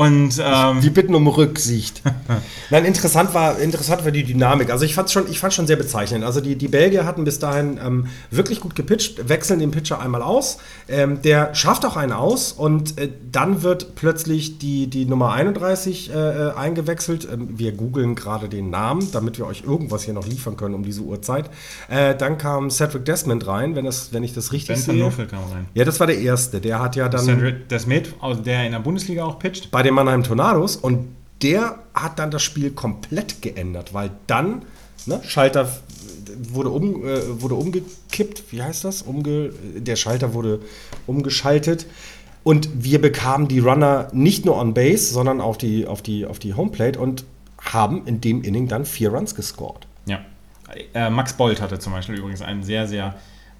Und, 0.00 0.42
ähm, 0.42 0.82
Wir 0.82 0.94
bitten 0.94 1.14
um 1.14 1.28
Rücksicht. 1.28 2.00
Nein, 2.70 2.86
interessant 2.86 3.34
war, 3.34 3.58
interessant 3.58 4.02
war 4.02 4.10
die 4.10 4.24
Dynamik. 4.24 4.70
Also 4.70 4.86
ich 4.86 4.94
fand 4.94 5.10
schon, 5.10 5.30
ich 5.30 5.38
fand 5.38 5.52
schon 5.52 5.66
sehr 5.66 5.76
bezeichnend. 5.76 6.24
Also 6.24 6.40
die, 6.40 6.56
die 6.56 6.68
Belgier 6.68 7.04
hatten 7.04 7.24
bis 7.24 7.38
dahin 7.38 7.78
ähm, 7.84 8.06
wirklich 8.30 8.60
gut 8.60 8.74
gepitcht, 8.74 9.28
wechseln 9.28 9.60
den 9.60 9.72
Pitcher 9.72 10.00
einmal 10.00 10.22
aus. 10.22 10.56
Ähm, 10.88 11.20
der 11.20 11.54
schafft 11.54 11.84
auch 11.84 11.98
einen 11.98 12.14
aus 12.14 12.52
und 12.52 12.98
äh, 12.98 13.10
dann 13.30 13.62
wird 13.62 13.94
plötzlich 13.94 14.56
die, 14.56 14.86
die 14.86 15.04
Nummer 15.04 15.34
31 15.34 16.10
äh, 16.10 16.14
äh, 16.14 16.54
eingewechselt. 16.54 17.28
Ähm, 17.30 17.58
wir 17.58 17.72
googeln 17.72 18.14
gerade 18.14 18.48
den 18.48 18.70
Namen, 18.70 19.06
damit 19.12 19.36
wir 19.36 19.44
euch 19.44 19.64
irgendwas 19.64 20.04
hier 20.04 20.14
noch 20.14 20.26
liefern 20.26 20.56
können 20.56 20.74
um 20.74 20.82
diese 20.82 21.02
Uhrzeit. 21.02 21.50
Äh, 21.90 22.14
dann 22.14 22.38
kam 22.38 22.70
Cedric 22.70 23.04
Desmond 23.04 23.46
rein, 23.46 23.76
wenn, 23.76 23.84
das, 23.84 24.14
wenn 24.14 24.24
ich 24.24 24.32
das 24.32 24.52
richtig 24.52 24.76
ben 24.76 24.94
sehe. 24.96 25.18
Van 25.18 25.28
kam 25.28 25.40
rein. 25.52 25.66
Ja, 25.74 25.84
das 25.84 26.00
war 26.00 26.06
der 26.06 26.18
erste. 26.18 26.58
Der 26.62 26.78
hat 26.78 26.96
ja 26.96 27.10
dann. 27.10 27.26
Cedric 27.26 27.68
Desmond, 27.68 28.14
der 28.46 28.64
in 28.64 28.72
der 28.72 28.78
Bundesliga 28.78 29.24
auch 29.24 29.38
pitcht. 29.38 29.70
Bei 29.70 29.89
den 29.90 29.94
Mannheim 29.94 30.22
Tornados 30.22 30.76
und 30.76 31.08
der 31.42 31.78
hat 31.94 32.18
dann 32.18 32.30
das 32.30 32.42
Spiel 32.42 32.70
komplett 32.70 33.42
geändert, 33.42 33.94
weil 33.94 34.10
dann 34.26 34.62
ne, 35.06 35.20
Schalter 35.24 35.70
wurde, 36.36 36.70
um, 36.70 37.04
äh, 37.04 37.40
wurde 37.40 37.54
umgekippt, 37.54 38.44
wie 38.50 38.62
heißt 38.62 38.84
das? 38.84 39.02
Umge 39.02 39.50
der 39.76 39.96
Schalter 39.96 40.34
wurde 40.34 40.60
umgeschaltet 41.06 41.86
und 42.44 42.84
wir 42.84 43.00
bekamen 43.00 43.48
die 43.48 43.58
Runner 43.58 44.08
nicht 44.12 44.44
nur 44.44 44.56
on 44.56 44.74
Base, 44.74 45.12
sondern 45.12 45.40
auf 45.40 45.58
die, 45.58 45.86
auf 45.86 46.02
die, 46.02 46.26
auf 46.26 46.38
die 46.38 46.54
Homeplate 46.54 46.98
und 46.98 47.24
haben 47.60 48.06
in 48.06 48.20
dem 48.20 48.42
Inning 48.42 48.68
dann 48.68 48.86
vier 48.86 49.12
Runs 49.12 49.34
gescored. 49.34 49.86
Ja. 50.06 50.20
Äh, 50.94 51.10
Max 51.10 51.34
Bolt 51.34 51.60
hatte 51.60 51.78
zum 51.78 51.92
Beispiel 51.92 52.16
übrigens 52.16 52.42
ein 52.42 52.62
sehr, 52.62 52.86
sehr 52.86 53.16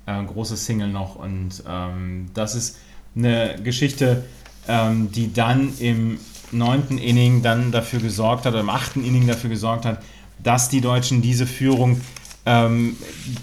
äh, 0.06 0.24
großes 0.24 0.64
Single 0.64 0.88
noch 0.88 1.16
und 1.16 1.62
ähm, 1.68 2.26
das 2.34 2.54
ist 2.54 2.78
eine 3.16 3.56
Geschichte, 3.62 4.24
ähm, 4.70 5.11
die 5.11 5.33
dann 5.33 5.72
im 5.80 6.18
neunten 6.52 6.96
Inning 6.98 7.42
dann 7.42 7.72
dafür 7.72 8.00
gesorgt 8.00 8.46
hat, 8.46 8.52
oder 8.52 8.61
im 8.61 8.70
achten 8.70 9.04
Inning 9.04 9.26
dafür 9.26 9.50
gesorgt 9.50 9.85
hat, 9.85 10.02
dass 10.42 10.68
die 10.68 10.80
Deutschen 10.80 11.22
diese 11.22 11.46
Führung 11.46 12.00
ähm, 12.46 12.96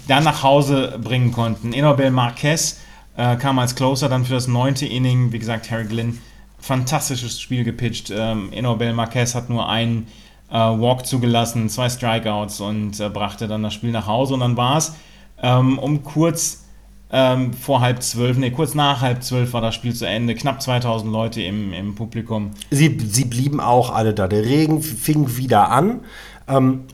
dann 0.08 0.24
nach 0.24 0.42
Hause 0.42 0.98
bringen 1.02 1.30
konnten. 1.30 1.72
Enobel 1.72 2.10
Marquez 2.10 2.78
äh, 3.16 3.36
kam 3.36 3.58
als 3.58 3.74
Closer 3.74 4.08
dann 4.08 4.24
für 4.24 4.34
das 4.34 4.48
neunte 4.48 4.86
Inning. 4.86 5.32
Wie 5.32 5.38
gesagt, 5.38 5.70
Harry 5.70 5.84
Glynn, 5.84 6.18
fantastisches 6.58 7.40
Spiel 7.40 7.62
gepitcht. 7.62 8.10
Ähm, 8.14 8.52
Enobel 8.52 8.92
Marquez 8.92 9.34
hat 9.34 9.50
nur 9.50 9.68
einen 9.68 10.06
äh, 10.50 10.54
Walk 10.54 11.06
zugelassen, 11.06 11.68
zwei 11.68 11.88
Strikeouts 11.88 12.60
und 12.60 12.98
äh, 12.98 13.08
brachte 13.08 13.48
dann 13.48 13.62
das 13.62 13.74
Spiel 13.74 13.92
nach 13.92 14.06
Hause. 14.06 14.34
Und 14.34 14.40
dann 14.40 14.56
war 14.56 14.78
es 14.78 14.94
ähm, 15.42 15.78
um 15.78 16.02
kurz 16.02 16.64
ähm, 17.10 17.52
vor 17.54 17.80
halb 17.80 18.02
zwölf, 18.02 18.36
nee, 18.36 18.50
kurz 18.50 18.74
nach 18.74 19.00
halb 19.00 19.22
zwölf 19.22 19.52
war 19.52 19.60
das 19.60 19.74
Spiel 19.74 19.94
zu 19.94 20.06
Ende. 20.06 20.34
Knapp 20.34 20.60
2000 20.60 21.10
Leute 21.10 21.42
im, 21.42 21.72
im 21.72 21.94
Publikum. 21.94 22.50
Sie, 22.70 22.98
sie 23.08 23.24
blieben 23.24 23.60
auch 23.60 23.94
alle 23.94 24.12
da. 24.12 24.28
Der 24.28 24.44
Regen 24.44 24.82
fing 24.82 25.36
wieder 25.36 25.70
an 25.70 26.00
ähm, 26.48 26.84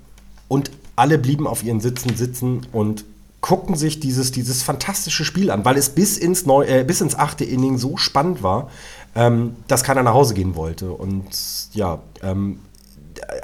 und 0.49 0.71
alle 0.97 1.19
blieben 1.19 1.47
auf 1.47 1.65
ihren 1.65 1.81
Sitzen 1.81 2.17
sitzen 2.17 2.67
und 2.73 3.05
guckten 3.41 3.75
sich 3.75 4.01
dieses, 4.01 4.33
dieses 4.33 4.63
fantastische 4.63 5.25
Spiel 5.25 5.51
an, 5.51 5.65
weil 5.65 5.77
es 5.77 5.91
bis 5.91 6.17
ins, 6.17 6.47
Neu 6.47 6.65
äh, 6.65 6.85
bis 6.85 7.01
ins 7.01 7.15
achte 7.15 7.45
Inning 7.45 7.77
so 7.77 7.97
spannend 7.97 8.43
war, 8.43 8.71
ähm, 9.15 9.57
dass 9.67 9.83
keiner 9.83 10.03
nach 10.03 10.15
Hause 10.15 10.35
gehen 10.35 10.55
wollte. 10.55 10.93
Und 10.93 11.27
ja, 11.75 11.99
ähm, 12.23 12.61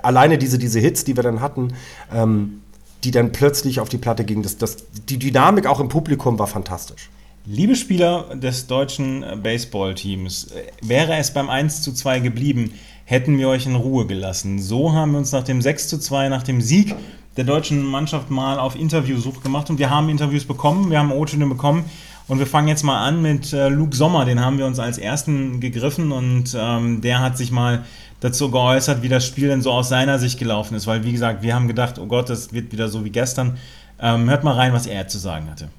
alleine 0.02 0.38
diese, 0.38 0.59
diese 0.59 0.78
Hits, 0.80 1.04
die 1.04 1.16
wir 1.16 1.22
dann 1.22 1.40
hatten, 1.40 1.74
ähm, 2.14 2.60
die 3.04 3.10
dann 3.10 3.32
plötzlich 3.32 3.80
auf 3.80 3.88
die 3.88 3.98
Platte 3.98 4.24
ging. 4.24 4.42
Das, 4.42 4.58
das, 4.58 4.78
die 5.08 5.18
Dynamik 5.18 5.66
auch 5.66 5.80
im 5.80 5.88
Publikum 5.88 6.38
war 6.38 6.46
fantastisch. 6.46 7.10
Liebe 7.46 7.74
Spieler 7.74 8.36
des 8.36 8.66
deutschen 8.66 9.24
Baseballteams, 9.42 10.48
wäre 10.82 11.16
es 11.16 11.32
beim 11.32 11.48
1 11.48 11.82
zu 11.82 11.92
2 11.92 12.20
geblieben, 12.20 12.74
hätten 13.06 13.38
wir 13.38 13.48
euch 13.48 13.66
in 13.66 13.74
Ruhe 13.74 14.06
gelassen. 14.06 14.60
So 14.60 14.92
haben 14.92 15.12
wir 15.12 15.18
uns 15.18 15.32
nach 15.32 15.42
dem 15.42 15.62
6 15.62 15.88
zu 15.88 15.98
2, 15.98 16.28
nach 16.28 16.42
dem 16.42 16.60
Sieg 16.60 16.94
der 17.36 17.44
deutschen 17.44 17.82
Mannschaft 17.82 18.30
mal 18.30 18.58
auf 18.58 18.76
Interviewsuche 18.76 19.40
gemacht 19.40 19.70
und 19.70 19.78
wir 19.78 19.88
haben 19.88 20.08
Interviews 20.08 20.44
bekommen, 20.44 20.90
wir 20.90 20.98
haben 20.98 21.12
O-Töne 21.12 21.46
bekommen 21.46 21.84
und 22.31 22.38
wir 22.38 22.47
fangen 22.47 22.69
jetzt 22.69 22.85
mal 22.85 23.05
an 23.05 23.23
mit 23.23 23.53
äh, 23.53 23.69
Luke 23.69 23.95
Sommer, 23.95 24.25
den 24.25 24.40
haben 24.40 24.57
wir 24.57 24.64
uns 24.64 24.79
als 24.79 24.99
ersten 24.99 25.59
gegriffen 25.59 26.12
und 26.12 26.57
ähm, 26.57 27.01
der 27.01 27.19
hat 27.19 27.37
sich 27.37 27.51
mal 27.51 27.85
dazu 28.21 28.53
geäußert, 28.53 29.03
wie 29.03 29.09
das 29.09 29.27
Spiel 29.27 29.49
denn 29.49 29.62
so 29.62 29.73
aus 29.73 29.88
seiner 29.88 30.21
Sicht 30.21 30.38
gelaufen 30.38 30.77
ist. 30.77 30.87
Weil, 30.87 31.03
wie 31.03 31.11
gesagt, 31.11 31.43
wir 31.43 31.57
haben 31.57 31.66
gedacht, 31.66 31.99
oh 31.99 32.07
Gott, 32.07 32.31
das 32.31 32.53
wird 32.53 32.71
wieder 32.71 32.88
so 32.88 33.05
wie 33.05 33.11
gestern. 33.11 33.59
Ähm, 34.01 34.31
hört 34.31 34.45
mal 34.45 34.55
rein, 34.55 34.73
was 34.73 34.87
er 34.87 35.09
zu 35.09 35.19
sagen 35.19 35.51
hatte. 35.51 35.71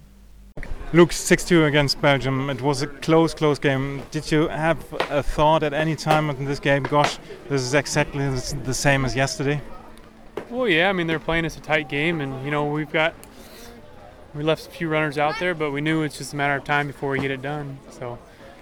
Luke, 0.92 1.14
6-2 1.14 1.66
against 1.66 2.02
Belgium. 2.02 2.50
It 2.50 2.62
was 2.62 2.84
a 2.84 2.88
close, 2.88 3.34
close 3.34 3.62
game. 3.62 4.02
Did 4.12 4.30
you 4.30 4.50
have 4.50 4.78
a 5.10 5.24
thought 5.24 5.64
at 5.64 5.72
any 5.72 5.96
time 5.96 6.30
in 6.32 6.46
this 6.46 6.60
game, 6.60 6.84
gosh, 6.84 7.18
this 7.48 7.62
is 7.62 7.74
exactly 7.74 8.28
the 8.66 8.74
same 8.74 9.06
as 9.06 9.16
yesterday? 9.16 9.62
Well, 10.50 10.68
yeah. 10.68 10.90
I 10.90 10.94
mean, 10.94 11.08
they're 11.08 11.18
playing 11.18 11.46
us 11.46 11.56
a 11.56 11.62
tight 11.62 11.88
game, 11.88 12.20
and 12.20 12.44
you 12.44 12.52
know 12.52 12.66
we've 12.66 12.92
got 12.92 13.14
we 14.34 14.44
left 14.44 14.68
a 14.68 14.70
few 14.70 14.88
runners 14.90 15.18
out 15.18 15.36
there, 15.40 15.54
but 15.54 15.72
we 15.72 15.82
knew 15.82 16.04
it's 16.04 16.18
just 16.18 16.34
a 16.34 16.36
matter 16.36 16.56
of 16.56 16.64
time 16.64 16.88
before 16.88 17.10
we 17.12 17.20
get 17.20 17.32
it 17.32 17.42
done. 17.42 17.78
So, 17.92 18.18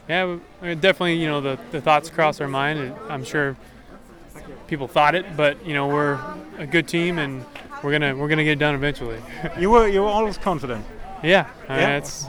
yeah, 0.08 0.38
we, 0.62 0.76
definitely, 0.76 1.16
you 1.16 1.28
know, 1.28 1.42
the, 1.42 1.60
the 1.72 1.82
thoughts 1.82 2.10
cross 2.10 2.42
our 2.42 2.48
mind, 2.48 2.80
and 2.80 2.96
I'm 3.10 3.24
sure 3.24 3.56
people 4.68 4.88
thought 4.88 5.16
it, 5.16 5.38
but 5.38 5.64
you 5.66 5.74
know, 5.74 5.88
we're 5.88 6.20
a 6.58 6.66
good 6.68 6.88
team, 6.88 7.18
and 7.20 7.46
we're 7.84 7.92
gonna 7.92 8.16
we're 8.16 8.28
gonna 8.28 8.44
get 8.44 8.54
it 8.54 8.60
done 8.60 8.76
eventually. 8.76 9.20
You 9.60 9.70
were 9.70 9.88
you 9.88 10.02
were 10.02 10.08
always 10.10 10.38
confident. 10.38 10.86
yeah, 11.24 11.48
I 11.68 11.72
mean, 11.74 11.80
Yeah? 11.82 11.98
it's 11.98 12.28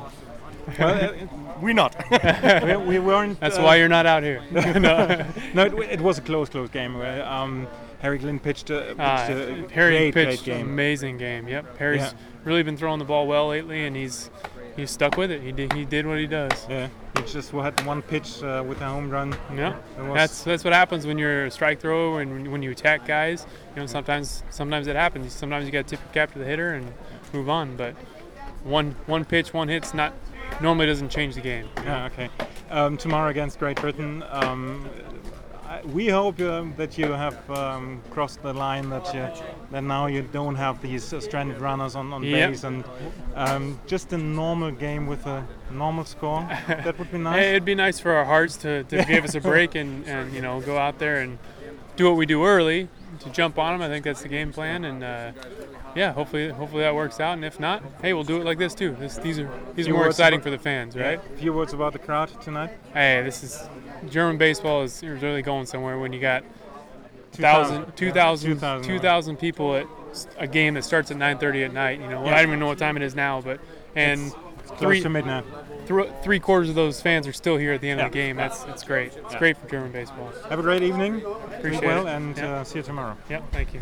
Well, 0.78 1.04
uh, 1.04 1.12
We 1.60 1.72
not. 1.72 1.94
we, 2.64 2.76
we 2.76 2.98
weren't. 2.98 3.38
that's 3.40 3.58
uh, 3.58 3.62
why 3.62 3.76
you're 3.76 3.88
not 3.88 4.06
out 4.06 4.22
here. 4.22 4.42
no. 4.50 5.24
No, 5.54 5.64
it, 5.64 5.74
it 5.92 6.00
was 6.00 6.18
a 6.18 6.22
close, 6.22 6.48
close 6.48 6.70
game. 6.70 6.96
where, 6.98 7.24
Um, 7.26 7.66
Harry 8.00 8.18
Glynn 8.18 8.38
pitched 8.38 8.70
a, 8.70 8.80
pitched 8.96 9.00
Uh, 9.00 9.66
a 9.68 9.68
Harry 9.74 10.10
great, 10.10 10.14
pitched 10.14 10.44
great 10.44 10.54
an 10.54 10.60
game. 10.62 10.68
amazing 10.70 11.18
game. 11.18 11.48
Yep, 11.48 11.76
Harry's 11.78 12.00
Yeah. 12.00 12.12
really 12.44 12.62
been 12.62 12.76
throwing 12.76 12.98
the 12.98 13.04
ball 13.04 13.26
well 13.26 13.48
lately, 13.48 13.84
and 13.86 13.94
he's 13.94 14.30
he's 14.76 14.90
stuck 14.90 15.16
with 15.18 15.30
it. 15.30 15.42
He 15.42 15.52
did 15.52 15.72
he 15.74 15.84
did 15.84 16.06
what 16.06 16.18
he 16.18 16.26
does. 16.26 16.66
Yeah, 16.70 16.88
he 17.16 17.22
just 17.24 17.50
had 17.50 17.84
one 17.84 18.00
pitch 18.00 18.42
uh, 18.42 18.64
with 18.66 18.80
a 18.80 18.86
home 18.86 19.10
run. 19.10 19.36
Yeah, 19.54 19.74
that's 20.14 20.42
that's 20.44 20.64
what 20.64 20.72
happens 20.72 21.06
when 21.06 21.18
you're 21.18 21.44
a 21.46 21.50
strike 21.50 21.80
thrower 21.80 22.22
and 22.22 22.32
when- 22.32 22.50
when 22.52 22.62
you 22.62 22.70
attack 22.70 23.06
guys. 23.06 23.46
You 23.76 23.82
know, 23.82 23.86
sometimes 23.86 24.44
sometimes 24.48 24.86
it 24.86 24.96
happens. 24.96 25.30
Sometimes 25.34 25.66
you 25.66 25.70
got 25.72 25.86
to 25.86 25.96
tip 25.96 26.00
your 26.02 26.14
cap 26.14 26.32
to 26.32 26.38
the 26.38 26.46
hitter 26.46 26.72
and 26.72 26.90
move 27.34 27.50
on. 27.50 27.76
But 27.76 27.94
one 28.64 28.96
one 29.06 29.26
pitch, 29.26 29.52
one 29.52 29.68
hit's 29.68 29.92
not 29.92 30.14
normally 30.60 30.86
doesn't 30.86 31.10
change 31.10 31.34
the 31.34 31.40
game. 31.40 31.68
Yeah, 31.84 32.06
okay. 32.06 32.28
Um, 32.70 32.96
tomorrow 32.96 33.30
against 33.30 33.58
Great 33.58 33.80
Britain. 33.80 34.22
Um, 34.30 34.88
I, 35.66 35.82
we 35.82 36.08
hope 36.08 36.40
um, 36.40 36.74
that 36.76 36.98
you 36.98 37.12
have 37.12 37.48
um, 37.50 38.02
crossed 38.10 38.42
the 38.42 38.52
line. 38.52 38.90
That 38.90 39.12
you 39.14 39.28
that 39.70 39.82
now 39.84 40.06
you 40.06 40.22
don't 40.22 40.56
have 40.56 40.82
these 40.82 41.12
uh, 41.12 41.20
stranded 41.20 41.60
runners 41.60 41.94
on, 41.94 42.12
on 42.12 42.22
Yep. 42.24 42.50
base 42.50 42.64
and 42.64 42.84
um, 43.34 43.78
just 43.86 44.12
a 44.12 44.18
normal 44.18 44.72
game 44.72 45.06
with 45.06 45.26
a 45.26 45.46
normal 45.70 46.04
score. 46.04 46.40
that 46.68 46.98
would 46.98 47.10
be 47.12 47.18
nice. 47.30 47.44
It'd 47.46 47.64
be 47.64 47.74
nice 47.76 48.00
for 48.00 48.12
our 48.12 48.24
hearts 48.24 48.56
to, 48.58 48.82
to 48.84 49.04
give 49.04 49.24
us 49.24 49.34
a 49.36 49.40
break 49.40 49.74
and, 49.76 50.06
and 50.08 50.32
you 50.34 50.42
know 50.42 50.60
go 50.60 50.76
out 50.76 50.98
there 50.98 51.20
and 51.20 51.38
do 51.96 52.06
what 52.06 52.16
we 52.16 52.26
do 52.26 52.44
early 52.44 52.88
to 53.20 53.30
jump 53.30 53.58
on 53.58 53.72
them. 53.78 53.82
I 53.82 53.92
think 53.92 54.04
that's 54.04 54.22
the 54.22 54.28
game 54.28 54.52
plan, 54.52 54.84
and 54.84 55.04
uh, 55.04 55.32
yeah, 55.94 56.12
hopefully 56.12 56.48
hopefully 56.50 56.82
that 56.82 56.94
works 56.94 57.20
out. 57.20 57.34
And 57.34 57.44
if 57.44 57.60
not, 57.60 57.82
hey, 58.02 58.12
we'll 58.12 58.24
do 58.24 58.40
it 58.40 58.44
like 58.44 58.58
this 58.58 58.74
too. 58.74 58.96
This, 58.98 59.16
these 59.18 59.38
are 59.38 59.50
these 59.74 59.88
are 59.88 59.92
more 59.92 60.06
exciting 60.08 60.38
about- 60.38 60.44
for 60.44 60.50
the 60.50 60.58
fans, 60.58 60.96
right? 60.96 61.20
Few 61.36 61.52
words 61.52 61.72
about 61.72 61.92
the 61.92 61.98
crowd 61.98 62.30
tonight. 62.42 62.70
Hey, 62.92 63.22
this 63.22 63.42
is 63.42 63.68
German 64.08 64.38
baseball 64.38 64.82
is 64.82 65.02
really 65.02 65.42
going 65.42 65.66
somewhere 65.66 65.98
when 65.98 66.12
you 66.12 66.20
got 66.20 66.42
2,000, 67.32 67.76
1,000, 67.76 67.96
2,000, 67.96 68.50
2,000, 68.54 68.88
2,000 68.92 69.36
people 69.36 69.76
at 69.76 69.86
a 70.38 70.46
game 70.46 70.74
that 70.74 70.84
starts 70.84 71.10
at 71.10 71.16
9:30 71.16 71.64
at 71.66 71.72
night. 71.72 72.00
You 72.00 72.08
know, 72.08 72.24
Yeah. 72.24 72.30
I 72.32 72.36
don't 72.36 72.48
even 72.48 72.58
know 72.60 72.66
what 72.66 72.78
time 72.78 72.96
it 72.96 73.02
is 73.02 73.14
now, 73.14 73.40
but 73.40 73.60
and 73.94 74.32
Close 74.66 74.78
three 74.80 75.00
to 75.02 75.08
midnight. 75.10 75.44
Thr- 75.86 76.08
three 76.22 76.38
quarters 76.40 76.68
of 76.68 76.74
those 76.74 77.00
fans 77.02 77.26
are 77.26 77.32
still 77.32 77.56
here 77.56 77.72
at 77.74 77.80
the 77.80 77.90
end 77.90 78.00
of 78.00 78.10
the 78.12 78.18
Yeah. 78.18 78.26
game. 78.26 78.36
That's 78.36 78.64
it's 78.68 78.84
great. 78.84 79.12
It's 79.16 79.32
Yeah. 79.32 79.38
great 79.38 79.56
for 79.58 79.68
German 79.68 79.90
baseball. 79.92 80.30
Have 80.48 80.58
a 80.58 80.62
great 80.62 80.82
evening. 80.82 81.22
Appreciate 81.58 81.80
Be 81.82 81.86
well, 81.86 82.06
it. 82.06 82.14
and 82.14 82.36
Yeah. 82.36 82.60
uh, 82.60 82.64
see 82.64 82.78
you 82.78 82.84
tomorrow. 82.84 83.16
Yep, 83.28 83.42
thank 83.52 83.74
you. 83.74 83.80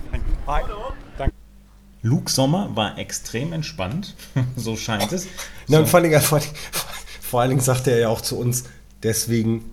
Luke 2.02 2.30
Sommer 2.30 2.70
war 2.74 2.96
extrem 2.96 3.52
entspannt, 3.52 4.14
so 4.56 4.76
scheint 4.76 5.12
es. 5.12 5.26
Na, 5.68 5.78
und 5.80 5.88
vor 5.88 5.98
allen, 6.00 6.10
Dingen, 6.10 6.20
vor, 6.20 6.40
vor 7.20 7.40
allen 7.40 7.50
Dingen 7.50 7.60
sagte 7.60 7.90
er 7.90 7.98
ja 7.98 8.08
auch 8.08 8.20
zu 8.20 8.38
uns, 8.38 8.64
deswegen 9.02 9.64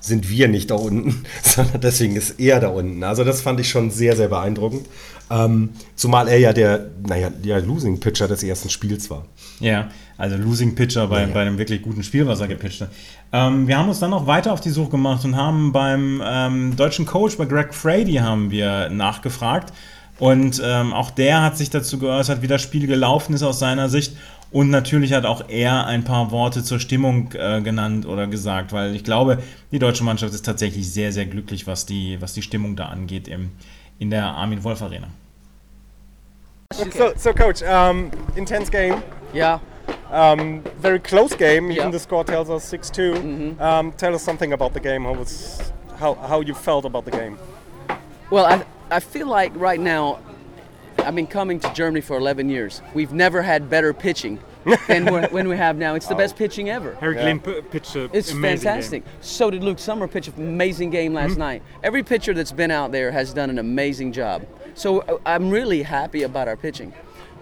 sind 0.00 0.28
wir 0.30 0.48
nicht 0.48 0.70
da 0.70 0.76
unten, 0.76 1.24
sondern 1.42 1.80
deswegen 1.82 2.16
ist 2.16 2.40
er 2.40 2.60
da 2.60 2.68
unten. 2.68 3.04
Also 3.04 3.22
das 3.24 3.42
fand 3.42 3.60
ich 3.60 3.68
schon 3.68 3.90
sehr, 3.90 4.16
sehr 4.16 4.28
beeindruckend. 4.28 4.86
Ähm, 5.30 5.70
zumal 5.94 6.28
er 6.28 6.38
ja 6.38 6.52
der, 6.52 6.90
naja, 7.06 7.30
der 7.30 7.60
Losing 7.62 7.98
Pitcher 7.98 8.28
des 8.28 8.42
ersten 8.42 8.68
Spiels 8.68 9.08
war. 9.10 9.24
Ja, 9.60 9.88
also 10.18 10.36
Losing 10.36 10.74
Pitcher 10.74 11.06
bei, 11.06 11.22
Ja. 11.22 11.26
bei 11.28 11.40
einem 11.42 11.58
wirklich 11.58 11.80
guten 11.82 12.02
Spiel, 12.02 12.26
was 12.26 12.40
er 12.40 12.48
gepitcht 12.48 12.82
hat. 12.82 12.90
Ähm, 13.32 13.66
wir 13.66 13.78
haben 13.78 13.88
uns 13.88 14.00
dann 14.00 14.10
noch 14.10 14.26
weiter 14.26 14.52
auf 14.52 14.60
die 14.60 14.70
Suche 14.70 14.90
gemacht 14.90 15.24
und 15.24 15.36
haben 15.36 15.72
beim 15.72 16.22
ähm, 16.24 16.76
deutschen 16.76 17.06
Coach, 17.06 17.36
bei 17.36 17.46
Greg 17.46 17.72
Frady, 17.74 18.14
haben 18.14 18.50
wir 18.50 18.90
nachgefragt. 18.90 19.72
Und 20.18 20.62
ähm, 20.64 20.92
auch 20.92 21.10
der 21.10 21.42
hat 21.42 21.56
sich 21.56 21.70
dazu 21.70 21.98
geäußert, 21.98 22.42
wie 22.42 22.46
das 22.46 22.62
Spiel 22.62 22.86
gelaufen 22.86 23.34
ist 23.34 23.42
aus 23.42 23.58
seiner 23.58 23.88
Sicht. 23.88 24.14
Und 24.52 24.70
natürlich 24.70 25.12
hat 25.12 25.24
auch 25.24 25.48
er 25.48 25.86
ein 25.86 26.04
paar 26.04 26.30
Worte 26.30 26.62
zur 26.62 26.78
Stimmung 26.78 27.32
äh, 27.32 27.60
genannt 27.60 28.06
oder 28.06 28.28
gesagt, 28.28 28.72
weil 28.72 28.94
ich 28.94 29.02
glaube, 29.02 29.38
die 29.72 29.80
deutsche 29.80 30.04
Mannschaft 30.04 30.32
ist 30.32 30.44
tatsächlich 30.44 30.88
sehr, 30.92 31.10
sehr 31.10 31.26
glücklich, 31.26 31.66
was 31.66 31.86
die, 31.86 32.18
was 32.20 32.34
die 32.34 32.42
Stimmung 32.42 32.76
da 32.76 32.84
angeht 32.86 33.26
im, 33.26 33.50
in 34.00 34.10
der 34.10 34.22
Armin 34.24 34.62
Wolf 34.62 34.82
Arena. 34.82 35.08
So, 36.72 37.14
so 37.16 37.32
coach, 37.32 37.62
um, 37.62 38.10
intense 38.36 38.68
game, 38.68 39.02
Yeah. 39.32 39.58
um, 40.10 40.62
very 40.78 40.98
close 40.98 41.34
game. 41.34 41.70
Even 41.70 41.84
Yeah. 41.86 41.90
the 41.90 41.98
score 42.00 42.24
tells 42.24 42.50
us 42.50 42.64
6-2. 42.64 43.56
Um, 43.60 43.92
tell 43.92 44.14
us 44.14 44.22
something 44.22 44.52
about 44.52 44.72
the 44.74 44.80
game. 44.80 45.04
How 45.04 45.14
was 45.14 45.72
how, 45.98 46.14
how 46.14 46.40
you 46.40 46.54
felt 46.54 46.84
about 46.84 47.04
the 47.04 47.12
game? 47.12 47.38
Well, 48.28 48.44
I, 48.46 48.64
I 48.90 48.98
feel 49.00 49.28
like 49.28 49.52
right 49.54 49.78
now, 49.78 50.18
I've 50.98 51.14
been 51.14 51.28
coming 51.28 51.60
to 51.60 51.72
Germany 51.72 52.00
for 52.00 52.16
11 52.16 52.48
years. 52.48 52.82
We've 52.94 53.12
never 53.12 53.42
had 53.42 53.70
better 53.70 53.92
pitching 53.92 54.40
than 54.86 55.06
when 55.30 55.48
we 55.48 55.56
have 55.56 55.76
now. 55.76 55.94
It's 55.94 56.06
the 56.06 56.14
best 56.14 56.36
pitching 56.36 56.70
ever. 56.70 56.94
Harry 56.96 57.14
Glynn 57.14 57.40
p- 57.40 57.60
pitched 57.62 57.94
a 57.96 58.04
It's 58.12 58.32
fantastic. 58.32 59.04
Game. 59.04 59.12
So 59.20 59.50
did 59.50 59.62
Luke 59.62 59.78
Summer 59.78 60.08
pitch 60.08 60.28
an 60.28 60.34
amazing 60.36 60.90
game 60.90 61.12
last 61.14 61.36
night. 61.36 61.62
Every 61.82 62.02
pitcher 62.02 62.34
that's 62.34 62.52
been 62.52 62.70
out 62.70 62.92
there 62.92 63.10
has 63.10 63.32
done 63.32 63.50
an 63.50 63.58
amazing 63.58 64.12
job. 64.12 64.46
So 64.74 65.00
uh, 65.00 65.18
I'm 65.26 65.50
really 65.50 65.82
happy 65.82 66.22
about 66.22 66.48
our 66.48 66.56
pitching. 66.56 66.92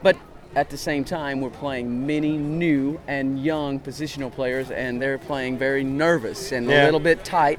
But 0.02 0.16
at 0.54 0.68
the 0.68 0.76
same 0.76 1.04
time, 1.04 1.40
we're 1.40 1.48
playing 1.50 2.06
many 2.06 2.36
new 2.36 3.00
and 3.06 3.42
young 3.42 3.80
positional 3.80 4.30
players, 4.30 4.70
and 4.70 5.00
they're 5.00 5.16
playing 5.18 5.56
very 5.56 5.82
nervous 5.82 6.52
and 6.52 6.70
a 6.70 6.84
little 6.84 7.00
bit 7.00 7.24
tight. 7.24 7.58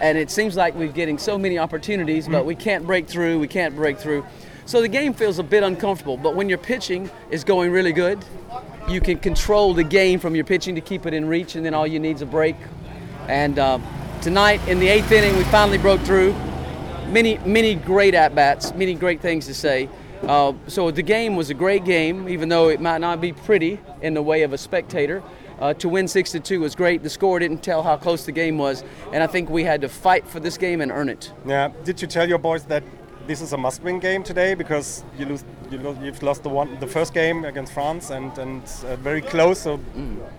And 0.00 0.18
it 0.18 0.30
seems 0.30 0.56
like 0.56 0.74
we're 0.74 0.90
getting 0.90 1.18
so 1.18 1.38
many 1.38 1.58
opportunities, 1.58 2.26
but 2.26 2.44
we 2.44 2.56
can't 2.56 2.84
break 2.84 3.06
through. 3.06 3.38
We 3.38 3.46
can't 3.46 3.76
break 3.76 3.98
through. 3.98 4.24
So 4.72 4.80
the 4.80 4.88
game 4.88 5.12
feels 5.12 5.38
a 5.38 5.42
bit 5.42 5.62
uncomfortable. 5.62 6.16
But 6.16 6.34
when 6.34 6.48
your 6.48 6.56
pitching 6.56 7.10
is 7.30 7.44
going 7.44 7.72
really 7.72 7.92
good, 7.92 8.24
you 8.88 9.02
can 9.02 9.18
control 9.18 9.74
the 9.74 9.84
game 9.84 10.18
from 10.18 10.34
your 10.34 10.46
pitching 10.46 10.74
to 10.76 10.80
keep 10.80 11.04
it 11.04 11.12
in 11.12 11.28
reach, 11.28 11.56
and 11.56 11.66
then 11.66 11.74
all 11.74 11.86
you 11.86 12.00
need 12.00 12.16
is 12.16 12.22
a 12.22 12.26
break. 12.26 12.56
And 13.28 13.58
uh, 13.58 13.78
tonight, 14.22 14.66
in 14.68 14.80
the 14.80 14.88
eighth 14.88 15.12
inning, 15.12 15.36
we 15.36 15.44
finally 15.44 15.76
broke 15.76 16.00
through. 16.00 16.32
Many, 17.10 17.36
many 17.44 17.74
great 17.74 18.14
at 18.14 18.34
bats, 18.34 18.72
many 18.72 18.94
great 18.94 19.20
things 19.20 19.44
to 19.44 19.52
say. 19.52 19.90
Uh, 20.22 20.54
so 20.68 20.90
the 20.90 21.02
game 21.02 21.36
was 21.36 21.50
a 21.50 21.54
great 21.54 21.84
game, 21.84 22.26
even 22.26 22.48
though 22.48 22.70
it 22.70 22.80
might 22.80 23.02
not 23.02 23.20
be 23.20 23.34
pretty 23.34 23.78
in 24.00 24.14
the 24.14 24.22
way 24.22 24.40
of 24.40 24.54
a 24.54 24.58
spectator. 24.58 25.22
Uh, 25.60 25.74
to 25.74 25.88
win 25.90 26.08
six 26.08 26.30
to 26.32 26.40
two 26.40 26.60
was 26.60 26.74
great. 26.74 27.02
The 27.02 27.10
score 27.10 27.38
didn't 27.38 27.62
tell 27.62 27.82
how 27.82 27.98
close 27.98 28.24
the 28.24 28.32
game 28.32 28.56
was, 28.56 28.84
and 29.12 29.22
I 29.22 29.26
think 29.26 29.50
we 29.50 29.64
had 29.64 29.82
to 29.82 29.88
fight 29.90 30.26
for 30.26 30.40
this 30.40 30.56
game 30.56 30.80
and 30.80 30.90
earn 30.90 31.10
it. 31.10 31.30
Yeah. 31.44 31.72
Did 31.84 32.00
you 32.00 32.08
tell 32.08 32.26
your 32.26 32.38
boys 32.38 32.64
that 32.64 32.82
this 33.26 33.40
is 33.40 33.52
a 33.52 33.56
must-win 33.56 33.98
game 34.00 34.22
today 34.22 34.54
because 34.54 35.04
you 35.18 35.26
lose, 35.26 35.44
you 35.70 35.96
you've 36.02 36.22
lost 36.22 36.42
the 36.42 36.48
one, 36.48 36.78
the 36.80 36.86
first 36.86 37.14
game 37.14 37.44
against 37.44 37.72
France, 37.72 38.10
and 38.10 38.36
and 38.38 38.62
uh, 38.84 38.96
very 38.96 39.22
close. 39.22 39.60
So 39.60 39.80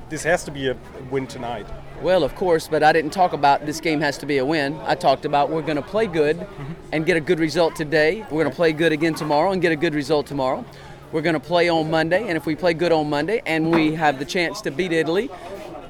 this 0.10 0.24
has 0.24 0.44
to 0.44 0.52
be 0.52 0.70
a 0.70 0.78
win 1.10 1.28
tonight. 1.28 1.68
Well, 2.02 2.24
of 2.24 2.36
course, 2.36 2.68
but 2.68 2.84
I 2.84 2.92
didn't 2.92 3.12
talk 3.12 3.34
about 3.34 3.66
this 3.66 3.80
game 3.80 4.02
has 4.02 4.18
to 4.18 4.26
be 4.26 4.38
a 4.38 4.46
win. 4.46 4.80
I 4.86 4.96
talked 4.96 5.26
about 5.26 5.50
we're 5.50 5.62
going 5.62 5.78
to 5.78 5.82
play 5.82 6.08
good 6.08 6.46
and 6.92 7.06
get 7.06 7.16
a 7.16 7.22
good 7.22 7.40
result 7.40 7.76
today. 7.76 8.22
We're 8.24 8.44
going 8.44 8.50
to 8.50 8.56
play 8.56 8.74
good 8.74 8.92
again 8.92 9.16
tomorrow 9.16 9.52
and 9.52 9.62
get 9.62 9.72
a 9.72 9.78
good 9.78 9.96
result 9.96 10.28
tomorrow. 10.28 10.66
We're 11.12 11.22
going 11.22 11.36
to 11.36 11.40
play 11.40 11.70
on 11.70 11.90
Monday, 11.92 12.28
and 12.28 12.36
if 12.36 12.46
we 12.46 12.56
play 12.56 12.74
good 12.74 12.92
on 12.92 13.10
Monday 13.10 13.42
and 13.46 13.72
we 13.72 13.94
have 13.94 14.20
the 14.20 14.26
chance 14.26 14.62
to 14.62 14.72
beat 14.72 14.92
Italy 14.92 15.30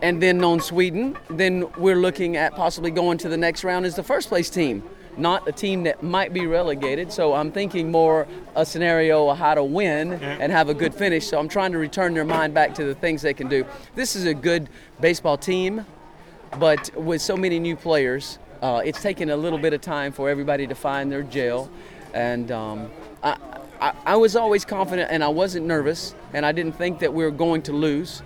and 0.04 0.22
then 0.22 0.44
on 0.44 0.60
Sweden, 0.60 1.18
then 1.30 1.66
we're 1.78 1.96
looking 1.96 2.36
at 2.36 2.54
possibly 2.56 2.92
going 2.92 3.18
to 3.20 3.30
the 3.30 3.38
next 3.38 3.64
round 3.64 3.86
as 3.86 3.96
the 3.96 4.04
first 4.04 4.28
place 4.28 4.50
team, 4.50 4.84
not 5.18 5.48
a 5.48 5.52
team 5.52 5.84
that 5.84 6.04
might 6.04 6.34
be 6.34 6.48
relegated. 6.48 7.12
So 7.12 7.34
I'm 7.34 7.52
thinking 7.52 7.92
more 7.92 8.28
a 8.56 8.66
scenario 8.66 9.30
of 9.30 9.38
how 9.38 9.56
to 9.56 9.64
win 9.64 10.14
and 10.14 10.52
have 10.52 10.70
a 10.70 10.74
good 10.74 10.94
finish. 10.94 11.28
So 11.28 11.40
I'm 11.40 11.50
trying 11.50 11.72
to 11.72 11.78
return 11.78 12.14
their 12.14 12.26
mind 12.26 12.54
back 12.54 12.74
to 12.76 12.84
the 12.84 12.96
things 12.96 13.22
they 13.22 13.34
can 13.34 13.48
do. 13.48 13.66
This 13.96 14.16
is 14.16 14.26
a 14.26 14.34
good 14.34 14.70
baseball 15.00 15.38
team 15.38 15.86
but 16.60 16.96
with 16.96 17.22
so 17.22 17.36
many 17.36 17.60
new 17.60 17.76
players, 17.76 18.38
uh, 18.62 18.82
it's 18.86 19.02
taken 19.02 19.30
a 19.30 19.38
little 19.38 19.60
bit 19.60 19.74
of 19.74 19.82
time 19.82 20.12
for 20.12 20.30
everybody 20.30 20.68
to 20.68 20.76
find 20.76 21.12
their 21.12 21.24
gel. 21.24 21.70
And 22.14 22.52
um, 22.52 22.92
I, 23.24 23.38
I, 23.82 23.94
I 24.06 24.16
was 24.16 24.36
always 24.36 24.64
confident 24.66 25.12
and 25.12 25.24
I 25.24 25.30
wasn't 25.30 25.66
nervous, 25.66 26.16
and 26.34 26.46
I 26.46 26.52
didn't 26.52 26.74
think 26.74 27.00
that 27.00 27.14
we 27.14 27.24
were 27.24 27.32
going 27.32 27.64
to 27.64 27.74
lose. 27.74 28.22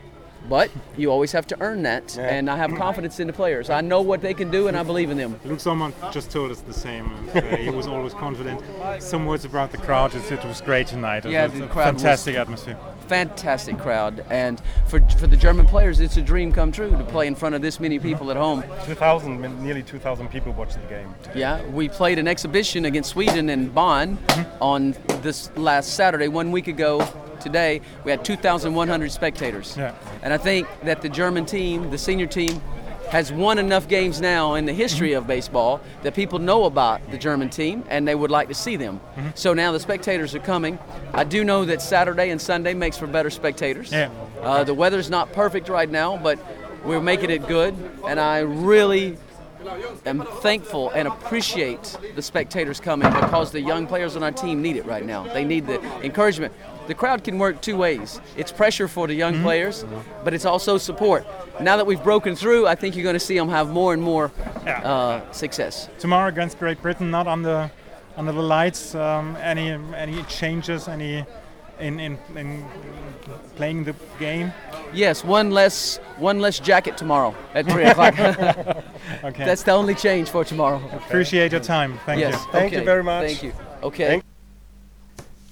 But 0.50 0.72
you 0.96 1.12
always 1.12 1.32
have 1.34 1.46
to 1.48 1.58
earn 1.62 1.84
that, 1.84 2.18
and 2.18 2.50
I 2.50 2.56
have 2.58 2.74
confidence 2.76 3.20
in 3.20 3.28
the 3.28 3.34
players. 3.34 3.70
I 3.70 3.82
know 3.82 4.02
what 4.02 4.22
they 4.22 4.34
can 4.34 4.50
do, 4.50 4.68
and 4.70 4.78
I 4.78 4.84
believe 4.84 5.10
in 5.10 5.18
them. 5.18 5.40
Luke 5.44 5.60
Sommer 5.60 5.92
just 6.12 6.32
told 6.32 6.52
us 6.52 6.62
the 6.62 6.74
same. 6.74 7.12
And, 7.34 7.38
uh, 7.54 7.58
he 7.58 7.70
was 7.70 7.86
always 7.88 8.14
confident. 8.14 8.62
Some 9.00 9.26
words 9.26 9.44
about 9.46 9.72
the 9.72 9.78
crowd. 9.78 10.16
It, 10.16 10.32
it 10.32 10.44
was 10.46 10.62
great 10.62 10.88
tonight. 10.88 11.26
It 11.26 11.32
Yeah, 11.32 11.48
was 11.48 11.54
the 11.60 11.66
a 11.66 11.68
crowd 11.68 11.94
was- 11.96 12.02
fantastic 12.04 12.36
atmosphere. 12.36 12.78
Fantastic 13.08 13.78
crowd, 13.78 14.26
and 14.30 14.62
for 14.88 15.00
for 15.18 15.28
the 15.28 15.38
German 15.38 15.66
players, 15.66 16.00
it's 16.00 16.18
a 16.18 16.22
dream 16.22 16.52
come 16.52 16.72
true 16.72 16.92
to 16.92 17.04
play 17.06 17.28
in 17.28 17.36
front 17.36 17.56
of 17.56 17.62
this 17.62 17.80
many 17.80 18.00
people 18.00 18.32
at 18.32 18.38
home. 18.38 18.64
2,000, 18.86 19.64
nearly 19.64 19.84
2,000 19.84 20.30
people 20.30 20.52
watched 20.54 20.82
the 20.82 20.88
game. 20.88 21.14
Yeah, 21.34 21.64
we 21.68 21.88
played 21.90 22.20
an 22.20 22.28
exhibition 22.28 22.86
against 22.86 23.12
Sweden 23.12 23.50
in 23.50 23.70
Bonn 23.70 24.18
mm-hmm. 24.18 24.64
on 24.64 24.96
this 25.22 25.52
last 25.56 25.94
Saturday, 25.94 26.28
one 26.28 26.52
week 26.52 26.68
ago, 26.68 27.08
today, 27.40 27.82
we 28.04 28.12
had 28.12 28.24
2,100 28.26 29.12
spectators. 29.12 29.76
Yeah. 29.78 29.96
And 30.22 30.34
I 30.34 30.38
think 30.38 30.68
that 30.84 31.02
the 31.02 31.10
German 31.10 31.46
team, 31.46 31.90
the 31.90 31.98
senior 31.98 32.28
team, 32.28 32.62
has 33.10 33.32
won 33.32 33.58
enough 33.58 33.88
games 33.88 34.20
now 34.22 34.56
in 34.56 34.66
the 34.66 34.74
history 34.74 35.14
of 35.14 35.26
baseball 35.28 35.80
that 36.04 36.14
people 36.14 36.40
know 36.40 36.66
about 36.66 37.10
the 37.12 37.18
German 37.18 37.50
team 37.50 37.84
and 37.90 38.08
they 38.08 38.16
would 38.16 38.32
like 38.32 38.48
to 38.50 38.54
see 38.54 38.76
them. 38.76 39.00
So 39.36 39.54
now 39.54 39.72
the 39.72 39.80
spectators 39.80 40.36
are 40.36 40.40
coming. 40.40 40.78
I 41.14 41.24
do 41.24 41.44
know 41.44 41.66
that 41.66 41.82
Saturday 41.82 42.30
and 42.30 42.42
Sunday 42.42 42.74
makes 42.74 42.98
for 42.98 43.08
better 43.08 43.30
spectators. 43.30 43.92
Yeah. 43.92 44.10
Uh, 44.42 44.64
the 44.64 44.74
weather's 44.74 45.10
not 45.10 45.32
perfect 45.34 45.70
right 45.70 45.90
now, 45.90 46.18
but 46.18 46.40
we're 46.86 47.02
making 47.02 47.30
it 47.30 47.48
good, 47.48 47.76
and 48.08 48.20
I 48.20 48.40
really 48.40 49.18
am 50.06 50.26
thankful 50.42 50.90
and 50.92 51.08
appreciate 51.08 51.98
the 52.16 52.22
spectators 52.22 52.80
coming 52.80 53.12
because 53.12 53.52
the 53.52 53.62
young 53.62 53.88
players 53.88 54.16
on 54.16 54.24
our 54.24 54.32
team 54.32 54.62
need 54.62 54.78
it 54.78 54.86
right 54.86 55.06
now. 55.06 55.24
They 55.34 55.44
need 55.44 55.68
the 55.68 55.82
encouragement. 56.04 56.54
The 56.88 56.96
crowd 56.96 57.24
can 57.24 57.38
work 57.38 57.62
two 57.62 57.76
ways. 57.78 58.20
It's 58.38 58.52
pressure 58.52 58.88
for 58.88 59.08
the 59.08 59.14
young 59.14 59.42
players, 59.44 59.86
but 60.24 60.34
it's 60.34 60.46
also 60.46 60.78
support. 60.78 61.26
Now 61.60 61.76
that 61.78 61.86
we've 61.86 62.02
broken 62.04 62.36
through, 62.36 62.66
I 62.68 62.76
think 62.76 62.96
you're 62.96 63.04
going 63.04 63.20
to 63.22 63.26
see 63.26 63.38
them 63.38 63.50
have 63.50 63.70
more 63.70 63.94
and 63.94 64.02
more 64.02 64.32
Yeah. 64.66 64.82
uh, 64.82 65.32
success. 65.32 65.90
Tomorrow 66.00 66.30
against 66.30 66.60
Great 66.60 66.82
Britain, 66.82 67.12
not 67.12 67.28
under 67.28 67.70
under 68.16 68.32
the 68.32 68.42
lights. 68.42 68.96
Um, 68.96 69.36
any 69.42 69.72
any 69.96 70.24
changes? 70.24 70.88
Any 70.88 71.26
in, 71.80 72.00
in 72.00 72.18
in 72.36 72.66
playing 73.56 73.84
the 73.84 73.94
game? 74.20 74.52
Yes, 74.94 75.24
one 75.24 75.52
less 75.52 76.00
one 76.18 76.40
less 76.40 76.60
jacket 76.60 76.98
tomorrow 76.98 77.36
at 77.54 77.66
three 77.70 77.84
o'clock. 77.92 78.16
Okay. 79.24 79.46
That's 79.46 79.64
the 79.64 79.72
only 79.72 79.96
change 79.96 80.30
for 80.30 80.44
tomorrow. 80.44 80.82
Appreciate 80.94 81.52
your 81.52 81.62
time. 81.62 81.98
Thank 82.06 82.20
yes. 82.20 82.34
you. 82.34 82.52
Thank 82.52 82.74
you 82.74 82.84
very 82.84 83.04
much. 83.04 83.28
Thank 83.28 83.44
you. 83.44 83.54
Okay. 83.82 84.22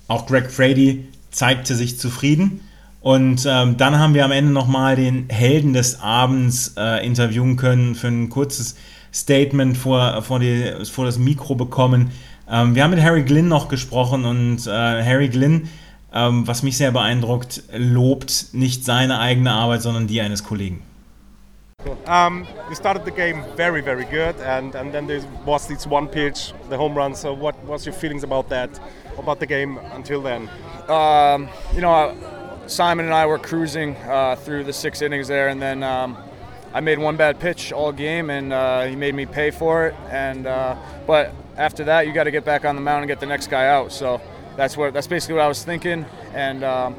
Auch 0.09 0.27
Greg 0.27 0.49
Frady 0.49 1.09
zeigte 1.35 1.75
sich 1.75 1.99
zufrieden. 1.99 2.61
Und 3.01 3.45
ähm, 3.47 3.77
dann 3.77 3.99
haben 3.99 4.15
wir 4.15 4.25
am 4.25 4.31
Ende 4.31 4.51
nochmal 4.51 4.95
den 4.95 5.29
Helden 5.29 5.73
des 5.73 6.01
Abends 6.01 6.73
äh, 6.75 7.05
interviewen 7.05 7.55
können, 7.55 7.93
für 7.93 8.07
ein 8.07 8.29
kurzes 8.29 8.75
Statement 9.13 9.77
vor, 9.77 10.23
vor, 10.23 10.39
die, 10.39 10.73
vor 10.89 11.05
das 11.05 11.19
Mikro 11.19 11.53
bekommen. 11.53 12.11
Ähm, 12.49 12.73
wir 12.73 12.83
haben 12.83 12.91
mit 12.91 13.03
Harry 13.03 13.23
Glynn 13.23 13.47
noch 13.47 13.67
gesprochen 13.67 14.25
und 14.25 14.65
äh, 14.65 14.71
Harry 14.71 15.29
Glynn, 15.29 15.69
ähm, 16.13 16.47
was 16.47 16.63
mich 16.63 16.77
sehr 16.77 16.91
beeindruckt, 16.91 17.63
lobt 17.75 18.47
nicht 18.53 18.85
seine 18.85 19.19
eigene 19.19 19.51
Arbeit, 19.51 19.83
sondern 19.83 20.07
die 20.07 20.21
eines 20.21 20.43
Kollegen. 20.43 20.81
Um, 22.07 22.47
you 22.67 22.75
started 22.75 23.05
the 23.05 23.11
game 23.11 23.43
very, 23.55 23.81
very 23.81 24.05
good, 24.05 24.41
and, 24.41 24.73
and 24.75 24.91
then 24.91 25.05
there 25.05 25.21
was 25.45 25.67
this 25.67 25.85
one 25.85 26.07
pitch, 26.07 26.51
the 26.69 26.75
home 26.75 26.95
run. 26.97 27.13
So, 27.13 27.31
what 27.31 27.55
was 27.67 27.85
your 27.85 27.93
feelings 27.93 28.23
about 28.23 28.49
that, 28.49 28.69
about 29.17 29.39
the 29.39 29.45
game 29.45 29.77
until 29.93 30.21
then? 30.21 30.49
Um, 30.87 31.49
you 31.73 31.81
know, 31.81 32.15
Simon 32.67 33.05
and 33.05 33.13
I 33.13 33.25
were 33.25 33.39
cruising 33.39 33.95
uh, 33.97 34.35
through 34.35 34.63
the 34.63 34.73
six 34.73 35.01
innings 35.01 35.27
there, 35.27 35.49
and 35.49 35.61
then 35.61 35.83
um, 35.83 36.17
I 36.73 36.79
made 36.79 36.99
one 36.99 37.15
bad 37.15 37.39
pitch 37.39 37.71
all 37.71 37.91
game, 37.91 38.29
and 38.29 38.51
uh, 38.51 38.85
he 38.85 38.95
made 38.95 39.15
me 39.15 39.25
pay 39.25 39.51
for 39.51 39.87
it. 39.87 39.95
And 40.09 40.47
uh, 40.47 40.75
but 41.07 41.31
after 41.57 41.83
that, 41.85 42.07
you 42.07 42.13
got 42.13 42.25
to 42.25 42.31
get 42.31 42.45
back 42.45 42.65
on 42.65 42.75
the 42.75 42.81
mound 42.81 43.03
and 43.03 43.07
get 43.07 43.19
the 43.19 43.25
next 43.25 43.47
guy 43.47 43.67
out. 43.67 43.91
So 43.91 44.19
that's 44.55 44.75
what 44.75 44.93
that's 44.93 45.07
basically 45.07 45.35
what 45.35 45.43
I 45.43 45.47
was 45.47 45.63
thinking, 45.63 46.05
and 46.33 46.63
um, 46.63 46.95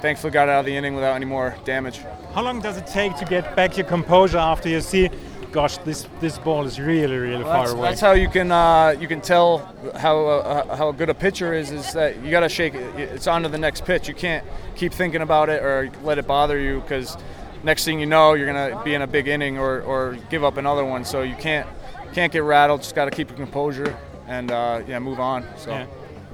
thankfully 0.00 0.30
got 0.30 0.48
out 0.48 0.60
of 0.60 0.66
the 0.66 0.76
inning 0.76 0.94
without 0.94 1.14
any 1.14 1.26
more 1.26 1.56
damage. 1.64 2.00
How 2.32 2.42
long 2.42 2.60
does 2.60 2.76
it 2.76 2.86
take 2.86 3.16
to 3.18 3.24
get 3.24 3.54
back 3.54 3.76
your 3.76 3.86
composure 3.86 4.38
after 4.38 4.68
you 4.68 4.80
see, 4.80 5.10
gosh, 5.52 5.76
this 5.78 6.08
this 6.20 6.38
ball 6.38 6.64
is 6.64 6.80
really 6.80 7.16
really 7.16 7.44
Well, 7.44 7.52
far 7.52 7.66
that's, 7.66 7.72
away? 7.72 7.88
that's 7.88 8.00
how 8.00 8.12
you 8.12 8.28
can 8.28 8.50
uh, 8.50 8.96
you 8.98 9.06
can 9.06 9.20
tell 9.20 9.58
how 9.96 10.26
uh, 10.26 10.76
how 10.76 10.90
good 10.92 11.10
a 11.10 11.14
pitcher 11.14 11.52
is. 11.52 11.70
Is 11.70 11.92
that 11.92 12.22
you 12.24 12.30
got 12.30 12.40
to 12.40 12.48
shake 12.48 12.74
it. 12.74 12.98
It's 12.98 13.26
on 13.26 13.42
to 13.42 13.48
the 13.48 13.58
next 13.58 13.84
pitch. 13.84 14.08
You 14.08 14.14
can't 14.14 14.44
keep 14.74 14.92
thinking 14.92 15.20
about 15.20 15.48
it 15.48 15.62
or 15.62 15.90
let 16.02 16.18
it 16.18 16.26
bother 16.26 16.58
you 16.58 16.80
because 16.80 17.16
next 17.62 17.84
thing 17.84 18.00
you 18.00 18.06
know 18.06 18.34
you're 18.34 18.46
gonna 18.46 18.82
be 18.82 18.94
in 18.94 19.02
a 19.02 19.06
big 19.06 19.28
inning 19.28 19.58
or, 19.58 19.82
or 19.82 20.16
give 20.30 20.42
up 20.42 20.56
another 20.56 20.84
one. 20.84 21.04
So 21.04 21.22
you 21.22 21.36
can't 21.36 21.68
can't 22.12 22.32
get 22.32 22.42
rattled. 22.42 22.82
Just 22.82 22.94
got 22.94 23.04
to 23.04 23.10
keep 23.10 23.28
your 23.28 23.36
composure 23.36 23.96
and 24.26 24.50
uh, 24.50 24.82
yeah 24.86 24.98
move 24.98 25.20
on. 25.20 25.44
So. 25.56 25.70
Yeah. 25.70 25.86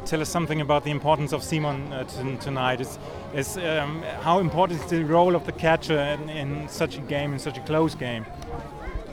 Tell 0.05 0.23
us 0.23 0.31
something 0.31 0.63
about 0.63 0.85
the 0.85 0.91
importance 0.91 1.33
of 1.33 1.43
Simon 1.43 1.93
uh, 1.93 2.05
tonight. 2.41 2.81
Is 2.81 2.99
is 3.35 3.59
um, 3.59 4.03
how 4.23 4.39
important 4.39 4.81
is 4.81 4.91
the 4.91 5.05
role 5.05 5.35
of 5.35 5.45
the 5.45 5.53
catcher 5.53 5.99
in, 5.99 6.31
in 6.31 6.69
such 6.69 6.97
a 6.97 7.01
game, 7.01 7.35
in 7.35 7.39
such 7.39 7.59
a 7.59 7.61
close 7.63 7.95
game? 7.95 8.25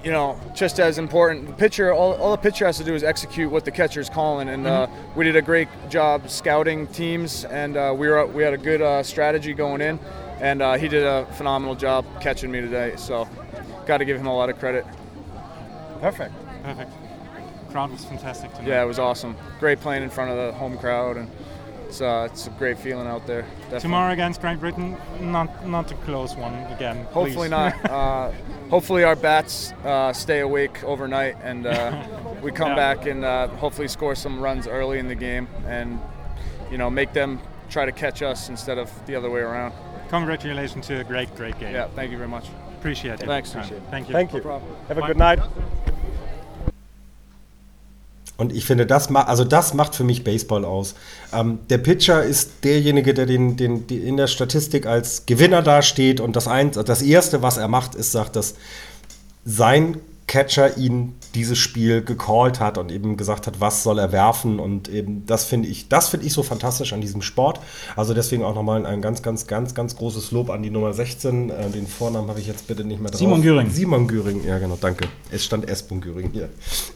You 0.06 0.12
know, 0.12 0.39
just 0.54 0.80
as 0.80 1.00
important. 1.00 1.48
The 1.48 1.54
pitcher, 1.54 1.91
all, 1.91 2.13
all 2.13 2.30
the 2.30 2.38
pitcher 2.38 2.63
has 2.68 2.78
to 2.78 2.84
do 2.84 2.94
is 2.94 3.04
execute 3.04 3.52
what 3.52 3.65
the 3.65 3.72
catcher 3.72 4.00
is 4.00 4.08
calling, 4.08 4.50
and 4.50 4.68
uh, 4.68 4.88
we 5.15 5.26
did 5.26 5.36
a 5.36 5.41
great 5.41 5.68
job 5.89 6.30
scouting 6.30 6.86
teams, 6.88 7.44
and 7.46 7.76
uh, 7.76 7.91
we 7.98 8.08
were 8.08 8.28
we 8.28 8.44
had 8.44 8.54
a 8.54 8.58
good 8.58 8.84
uh, 8.84 9.02
strategy 9.02 9.52
going 9.52 9.82
in, 9.82 10.00
and 10.39 10.62
uh, 10.62 10.76
he 10.76 10.88
did 10.88 11.04
a 11.04 11.26
phenomenal 11.34 11.74
job 11.74 12.06
catching 12.22 12.52
me 12.52 12.62
today. 12.62 12.94
So, 12.98 13.28
got 13.88 13.98
to 13.98 14.06
give 14.06 14.18
him 14.18 14.28
a 14.28 14.36
lot 14.36 14.52
of 14.52 14.60
credit. 14.60 14.86
Perfect. 16.02 16.36
Perfect. 16.62 16.91
Crowd 17.72 17.89
was 17.89 18.06
fantastic 18.06 18.52
tonight. 18.54 18.68
Yeah, 18.68 18.84
it 18.84 18.86
was 18.86 19.00
awesome. 19.00 19.36
Great 19.60 19.80
playing 19.80 20.04
in 20.04 20.12
front 20.12 20.30
of 20.30 20.38
the 20.38 20.54
home 20.54 20.78
crowd, 20.78 21.18
and 21.18 21.32
it's 21.88 22.02
uh, 22.02 22.28
it's 22.32 22.48
a 22.48 22.50
great 22.52 22.78
feeling 22.78 23.08
out 23.08 23.26
there. 23.28 23.41
Definitely. 23.41 23.80
Tomorrow 23.82 24.13
against 24.13 24.41
Great 24.41 24.60
Britain, 24.60 24.98
not 25.19 25.67
not 25.67 25.91
a 25.91 25.95
close 25.95 26.36
one 26.36 26.54
again. 26.74 26.98
Hopefully 27.12 27.48
please. 27.48 27.52
not. 27.52 27.89
uh, 27.89 28.32
hopefully 28.69 29.04
our 29.04 29.15
bats 29.15 29.74
uh, 29.84 30.12
stay 30.13 30.39
awake 30.39 30.84
overnight 30.84 31.36
and 31.43 31.65
uh, 31.65 32.04
we 32.41 32.52
come 32.52 32.69
Yeah. 32.69 32.76
back 32.76 33.06
and 33.06 33.24
uh, 33.24 33.48
hopefully 33.48 33.88
score 33.88 34.15
some 34.15 34.39
runs 34.39 34.67
early 34.67 35.00
in 35.00 35.08
the 35.08 35.15
game 35.15 35.48
and 35.67 36.00
you 36.71 36.78
know 36.78 36.89
make 36.89 37.13
them 37.13 37.39
try 37.69 37.86
to 37.86 37.91
catch 37.91 38.21
us 38.21 38.50
instead 38.50 38.78
of 38.78 38.89
the 39.06 39.15
other 39.15 39.30
way 39.30 39.41
around. 39.41 39.74
Congratulations 40.10 40.86
to 40.88 41.00
a 41.00 41.04
great, 41.04 41.34
great 41.36 41.58
game. 41.60 41.74
Yeah, 41.74 41.88
thank 41.95 42.12
you 42.12 42.17
very 42.17 42.30
much. 42.30 42.48
Appreciate 42.80 43.19
it. 43.19 43.26
Thanks. 43.26 43.56
Right. 43.56 43.65
Thank 43.89 44.08
you. 44.08 44.13
Thank 44.13 44.34
you. 44.34 44.41
No. 44.43 44.62
Have 44.88 44.98
a 44.98 45.02
Bye. 45.02 45.08
good 45.08 45.17
night. 45.17 45.39
Und 48.38 48.54
ich 48.54 48.65
finde, 48.65 48.86
das 48.86 49.10
macht, 49.10 49.28
also 49.28 49.43
das 49.43 49.74
macht 49.74 49.95
für 49.95 50.04
mich 50.04 50.24
Baseball 50.24 50.65
aus. 50.65 50.95
Ähm, 51.34 51.60
der 51.69 51.78
Pitcher 51.78 52.24
ist 52.24 52.63
derjenige, 52.63 53.13
der 53.13 53.26
den, 53.26 53.56
den, 53.56 53.88
die 53.88 53.98
in 53.98 54.17
der 54.17 54.28
Statistik 54.28 54.86
als 54.86 55.26
Gewinner 55.26 55.62
dasteht 55.62 56.19
und 56.19 56.36
das, 56.36 56.48
ein, 56.48 56.71
das 56.71 57.02
Erste, 57.02 57.41
was 57.41 57.58
er 57.58 57.67
macht, 57.67 57.95
ist, 57.95 58.12
sagt, 58.12 58.36
dass 58.36 58.56
sein 59.45 59.98
Catcher 60.28 60.78
ihn 60.78 61.14
dieses 61.36 61.58
Spiel 61.58 62.04
gecallt 62.04 62.60
hat 62.60 62.78
und 62.78 62.92
eben 62.92 63.16
gesagt 63.16 63.46
hat, 63.46 63.60
was 63.60 63.84
soll 63.84 64.00
er 64.00 64.12
werfen 64.12 64.60
und 64.60 64.90
eben 64.90 65.26
das 65.26 65.46
finde 65.46 65.68
ich, 65.68 65.88
das 65.88 66.10
finde 66.10 66.26
ich 66.26 66.34
so 66.34 66.42
fantastisch 66.42 66.94
an 66.94 67.02
diesem 67.02 67.22
Sport. 67.22 67.60
Also 67.96 68.14
deswegen 68.14 68.44
auch 68.44 68.56
nochmal 68.56 68.86
ein 68.86 69.02
ganz, 69.02 69.22
ganz, 69.22 69.46
ganz, 69.46 69.76
ganz 69.76 69.96
großes 69.96 70.32
Lob 70.32 70.50
an 70.50 70.64
die 70.64 70.72
Nummer 70.72 70.94
16. 70.94 71.50
Äh, 71.50 71.70
den 71.70 71.86
Vornamen 71.86 72.28
habe 72.30 72.40
ich 72.40 72.48
jetzt 72.48 72.68
bitte 72.68 72.84
nicht 72.84 73.02
mehr 73.02 73.12
drauf. 73.12 73.20
Simon 73.20 73.42
Göring. 73.42 73.70
Simon 73.70 74.08
Göring, 74.08 74.44
ja 74.44 74.58
genau, 74.58 74.78
danke. 74.80 75.08
Es 75.30 75.46
stand 75.46 75.70
S. 75.70 75.86
Göring 75.88 76.32
hier. 76.32 76.50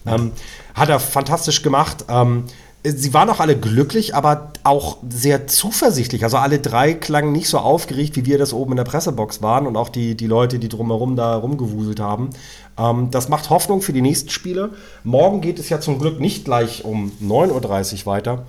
Ähm, 0.05 0.31
hat 0.73 0.89
er 0.89 0.99
fantastisch 0.99 1.61
gemacht. 1.61 2.05
Ähm, 2.09 2.45
Sie 2.81 3.13
waren 3.13 3.29
auch 3.29 3.41
alle 3.41 3.57
glücklich, 3.57 4.15
aber 4.15 4.53
auch 4.63 4.97
sehr 5.09 5.47
zuversichtlich. 5.47 6.23
Also 6.23 6.37
alle 6.37 6.59
drei 6.59 6.93
klangen 6.93 7.33
nicht 7.33 7.49
so 7.49 7.57
aufgeregt, 7.57 8.15
wie 8.15 8.25
wir 8.25 8.37
das 8.37 8.53
oben 8.53 8.71
in 8.71 8.77
der 8.77 8.85
Pressebox 8.85 9.41
waren 9.41 9.67
und 9.67 9.75
auch 9.75 9.89
die, 9.89 10.15
die 10.15 10.27
Leute, 10.27 10.59
die 10.59 10.69
drumherum 10.69 11.17
da 11.17 11.35
rumgewuselt 11.35 11.99
haben. 11.99 12.29
Ähm, 12.77 13.11
das 13.11 13.27
macht 13.27 13.49
Hoffnung 13.49 13.81
für 13.81 13.91
die 13.91 14.01
nächsten 14.01 14.29
Spiele. 14.29 14.69
Morgen 15.03 15.41
geht 15.41 15.59
es 15.59 15.67
ja 15.67 15.81
zum 15.81 15.99
Glück 15.99 16.21
nicht 16.21 16.45
gleich 16.45 16.85
um 16.85 17.11
9.30 17.21 18.01
Uhr 18.01 18.05
weiter. 18.05 18.45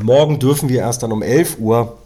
Morgen 0.00 0.38
dürfen 0.38 0.70
wir 0.70 0.80
erst 0.80 1.02
dann 1.02 1.12
um 1.12 1.20
11 1.20 1.58
Uhr. 1.58 1.98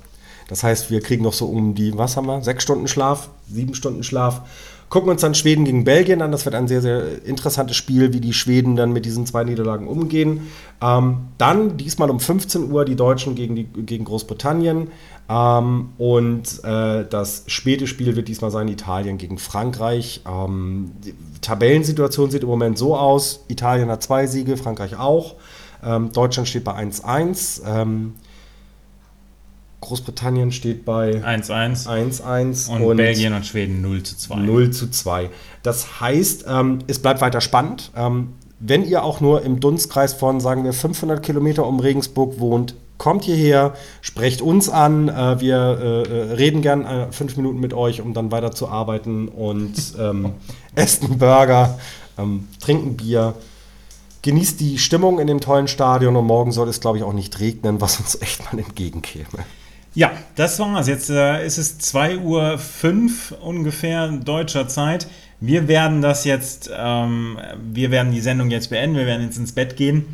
Das 0.49 0.65
heißt, 0.65 0.91
wir 0.91 1.01
kriegen 1.01 1.23
noch 1.23 1.33
so 1.33 1.47
um 1.47 1.77
die, 1.77 1.97
was 1.97 2.17
haben 2.17 2.27
wir? 2.27 2.43
Sechs 2.43 2.65
Stunden 2.65 2.89
Schlaf, 2.89 3.29
sieben 3.49 3.75
Stunden 3.75 4.03
Schlaf. 4.03 4.43
Gucken 4.89 5.11
uns 5.11 5.21
dann 5.21 5.35
Schweden 5.35 5.65
gegen 5.65 5.83
Belgien 5.83 6.23
an. 6.23 6.31
Das 6.31 6.45
wird 6.45 6.55
ein 6.55 6.69
sehr, 6.69 6.81
sehr 6.81 7.25
interessantes 7.25 7.77
Spiel, 7.77 8.13
wie 8.13 8.21
die 8.21 8.33
Schweden 8.33 8.77
dann 8.77 8.93
mit 8.93 9.05
diesen 9.05 9.27
zwei 9.27 9.43
Niederlagen 9.43 9.89
umgehen. 9.89 10.47
Ähm, 10.81 11.29
dann 11.39 11.77
diesmal 11.77 12.09
um 12.09 12.21
15 12.21 12.71
Uhr 12.71 12.85
die 12.85 12.95
Deutschen 12.95 13.35
gegen, 13.35 13.57
die, 13.57 13.65
gegen 13.65 14.05
Großbritannien. 14.05 14.89
Ähm, 15.29 15.89
und 15.99 16.65
äh, 16.65 17.05
das 17.09 17.45
späte 17.49 17.89
Spiel 17.89 18.15
wird 18.15 18.29
diesmal 18.29 18.53
sein 18.53 18.69
Italien 18.69 19.19
gegen 19.19 19.39
Frankreich. 19.39 20.23
Ähm, 20.25 20.93
die 21.05 21.15
Tabellensituation 21.41 22.31
sieht 22.31 22.43
im 22.43 22.49
Moment 22.49 22.79
so 22.79 22.97
aus. 22.97 23.45
Italien 23.49 23.91
hat 23.91 24.05
zwei 24.05 24.29
Siege, 24.29 24.57
Frankreich 24.57 24.97
auch. 24.97 25.35
Ähm, 25.83 26.13
Deutschland 26.13 26.49
steht 26.49 26.63
bei 26.63 26.75
1-1. 26.75 27.63
Großbritannien 29.87 30.53
steht 30.53 30.85
bei 30.85 31.23
1-1 31.23 31.87
1-1 31.87 32.69
und, 32.69 32.97
Belgien 32.97 33.33
und 33.33 33.47
Schweden 33.47 33.81
0 33.83 34.03
zu 34.03 34.17
2. 34.17 34.37
0 34.37 34.71
zu 34.71 34.91
2. 34.91 35.31
Das 35.63 36.01
heißt, 36.01 36.47
ähm, 36.49 36.81
es 36.87 36.99
bleibt 36.99 37.21
weiter 37.21 37.41
spannend. 37.41 37.93
Ähm, 37.97 38.35
wenn 38.59 38.85
ihr 38.85 39.05
auch 39.05 39.21
nur 39.21 39.43
im 39.43 39.61
Dunstkreis 39.61 40.15
von, 40.15 40.41
sagen 40.41 40.65
wir, 40.65 40.73
500 40.73 41.23
Kilometer 41.23 41.67
um 41.67 41.79
Regensburg 41.79 42.41
wohnt, 42.41 42.75
kommt 42.99 43.25
hierher, 43.25 43.75
sprecht 44.01 44.41
uns 44.41 44.69
an. 44.69 45.09
Äh, 45.09 45.41
wir 45.41 45.57
äh, 45.57 46.33
reden 46.35 46.63
gern 46.63 46.85
äh, 46.85 47.13
fünf 47.13 47.37
Minuten 47.37 47.61
mit 47.61 47.75
euch, 47.75 48.01
um 48.01 48.15
dann 48.15 48.33
weiter 48.33 48.53
zu 48.53 48.69
arbeiten 48.69 49.29
und 49.29 49.75
ähm, 49.99 50.33
esst 50.75 51.05
einen 51.05 51.19
Burger, 51.19 51.79
ähm, 52.19 52.49
trinken 52.61 52.97
Bier. 52.97 53.35
Genießt 54.23 54.59
die 54.59 54.79
Stimmung 54.79 55.21
in 55.21 55.29
dem 55.29 55.41
tollen 55.41 55.69
Stadion 55.69 56.17
und 56.17 56.27
morgen 56.27 56.51
soll 56.51 56.69
es, 56.69 56.81
glaube 56.81 56.99
ich, 56.99 57.05
auch 57.05 57.13
nicht 57.13 57.39
regnen, 57.39 57.81
was 57.81 58.01
uns 58.01 58.21
echt 58.21 58.45
mal 58.45 58.59
entgegenkäme. 58.59 59.45
Ja, 59.97 60.13
das 60.35 60.59
war's. 60.59 60.89
Jetzt 60.89 61.09
äh, 61.09 61.47
ist 61.47 61.57
es 61.57 61.81
2.05 61.81 62.21
Uhr 63.33 63.43
ungefähr 63.43 64.09
deutscher 64.09 64.69
Zeit. 64.69 65.07
Wir 65.41 65.69
werden 65.69 66.03
das 66.03 66.27
jetzt, 66.27 66.71
ähm, 66.77 67.39
wir 67.73 67.91
werden 67.91 68.13
die 68.13 68.21
Sendung 68.21 68.51
jetzt 68.51 68.69
beenden, 68.69 68.99
wir 68.99 69.07
werden 69.07 69.23
jetzt 69.23 69.39
ins 69.39 69.53
Bett 69.53 69.75
gehen. 69.75 70.05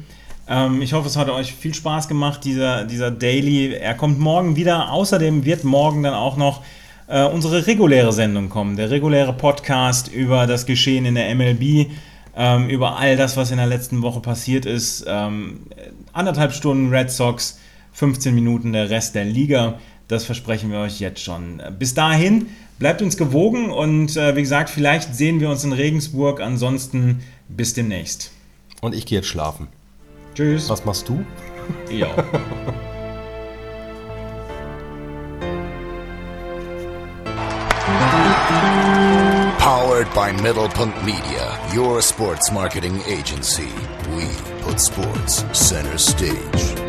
Ähm, 0.49 0.83
ich 0.83 0.93
hoffe, 0.93 1.09
es 1.09 1.17
hat 1.17 1.29
euch 1.31 1.53
viel 1.53 1.75
Spaß 1.75 2.07
gemacht, 2.07 2.45
dieser, 2.45 2.85
dieser 2.85 3.11
Daily. 3.11 3.75
Er 3.75 3.95
kommt 3.95 4.21
morgen 4.21 4.55
wieder. 4.55 4.93
Außerdem 4.93 5.45
wird 5.45 5.65
morgen 5.65 6.05
dann 6.05 6.15
auch 6.15 6.37
noch 6.37 6.63
äh, 7.09 7.25
unsere 7.25 7.67
reguläre 7.67 8.13
Sendung 8.13 8.51
kommen. 8.51 8.77
Der 8.77 8.89
reguläre 8.89 9.33
Podcast 9.33 10.07
über 10.07 10.47
das 10.47 10.65
Geschehen 10.65 11.07
in 11.07 11.17
der 11.17 11.35
MLB, 11.35 11.91
ähm, 12.37 12.69
über 12.69 12.99
all 12.99 13.17
das, 13.17 13.37
was 13.37 13.51
in 13.51 13.57
der 13.57 13.67
letzten 13.67 14.01
Woche 14.03 14.21
passiert 14.21 14.65
ist. 14.65 15.05
Ähm, 15.09 15.63
anderthalb 16.13 16.53
Stunden 16.53 16.95
Red 16.95 17.11
Sox 17.11 17.59
15 17.93 18.35
Minuten 18.35 18.73
der 18.73 18.91
Rest 18.91 19.15
der 19.15 19.25
Liga. 19.25 19.79
Das 20.09 20.25
versprechen 20.25 20.71
wir 20.71 20.79
euch 20.81 21.01
jetzt 21.01 21.21
schon. 21.21 21.63
Bis 21.79 21.95
dahin, 21.95 22.49
bleibt 22.79 23.01
uns 23.03 23.17
gewogen 23.17 23.71
und 23.71 24.17
äh, 24.17 24.37
wie 24.37 24.43
gesagt, 24.43 24.71
vielleicht 24.71 25.15
sehen 25.15 25.41
wir 25.41 25.49
uns 25.49 25.65
in 25.65 25.73
Regensburg. 25.73 26.41
Ansonsten 26.41 27.23
bis 27.49 27.75
demnächst. 27.75 28.33
Und 28.81 28.95
ich 28.95 29.07
gehe 29.07 29.19
jetzt 29.19 29.29
schlafen. 29.29 29.69
Tschüss. 30.35 30.69
Was 30.69 30.85
machst 30.85 31.09
du? 31.09 31.25
Ja. 31.91 32.09
Powered 39.59 40.13
by 40.15 40.33
Middlepunkт 40.43 41.05
Media, 41.05 41.59
your 41.73 42.03
sports 42.03 42.51
marketing 42.51 43.01
agency. 43.07 43.71
We 44.17 44.27
put 44.63 44.81
sports 44.81 45.45
center 45.53 45.97
stage. 45.97 46.82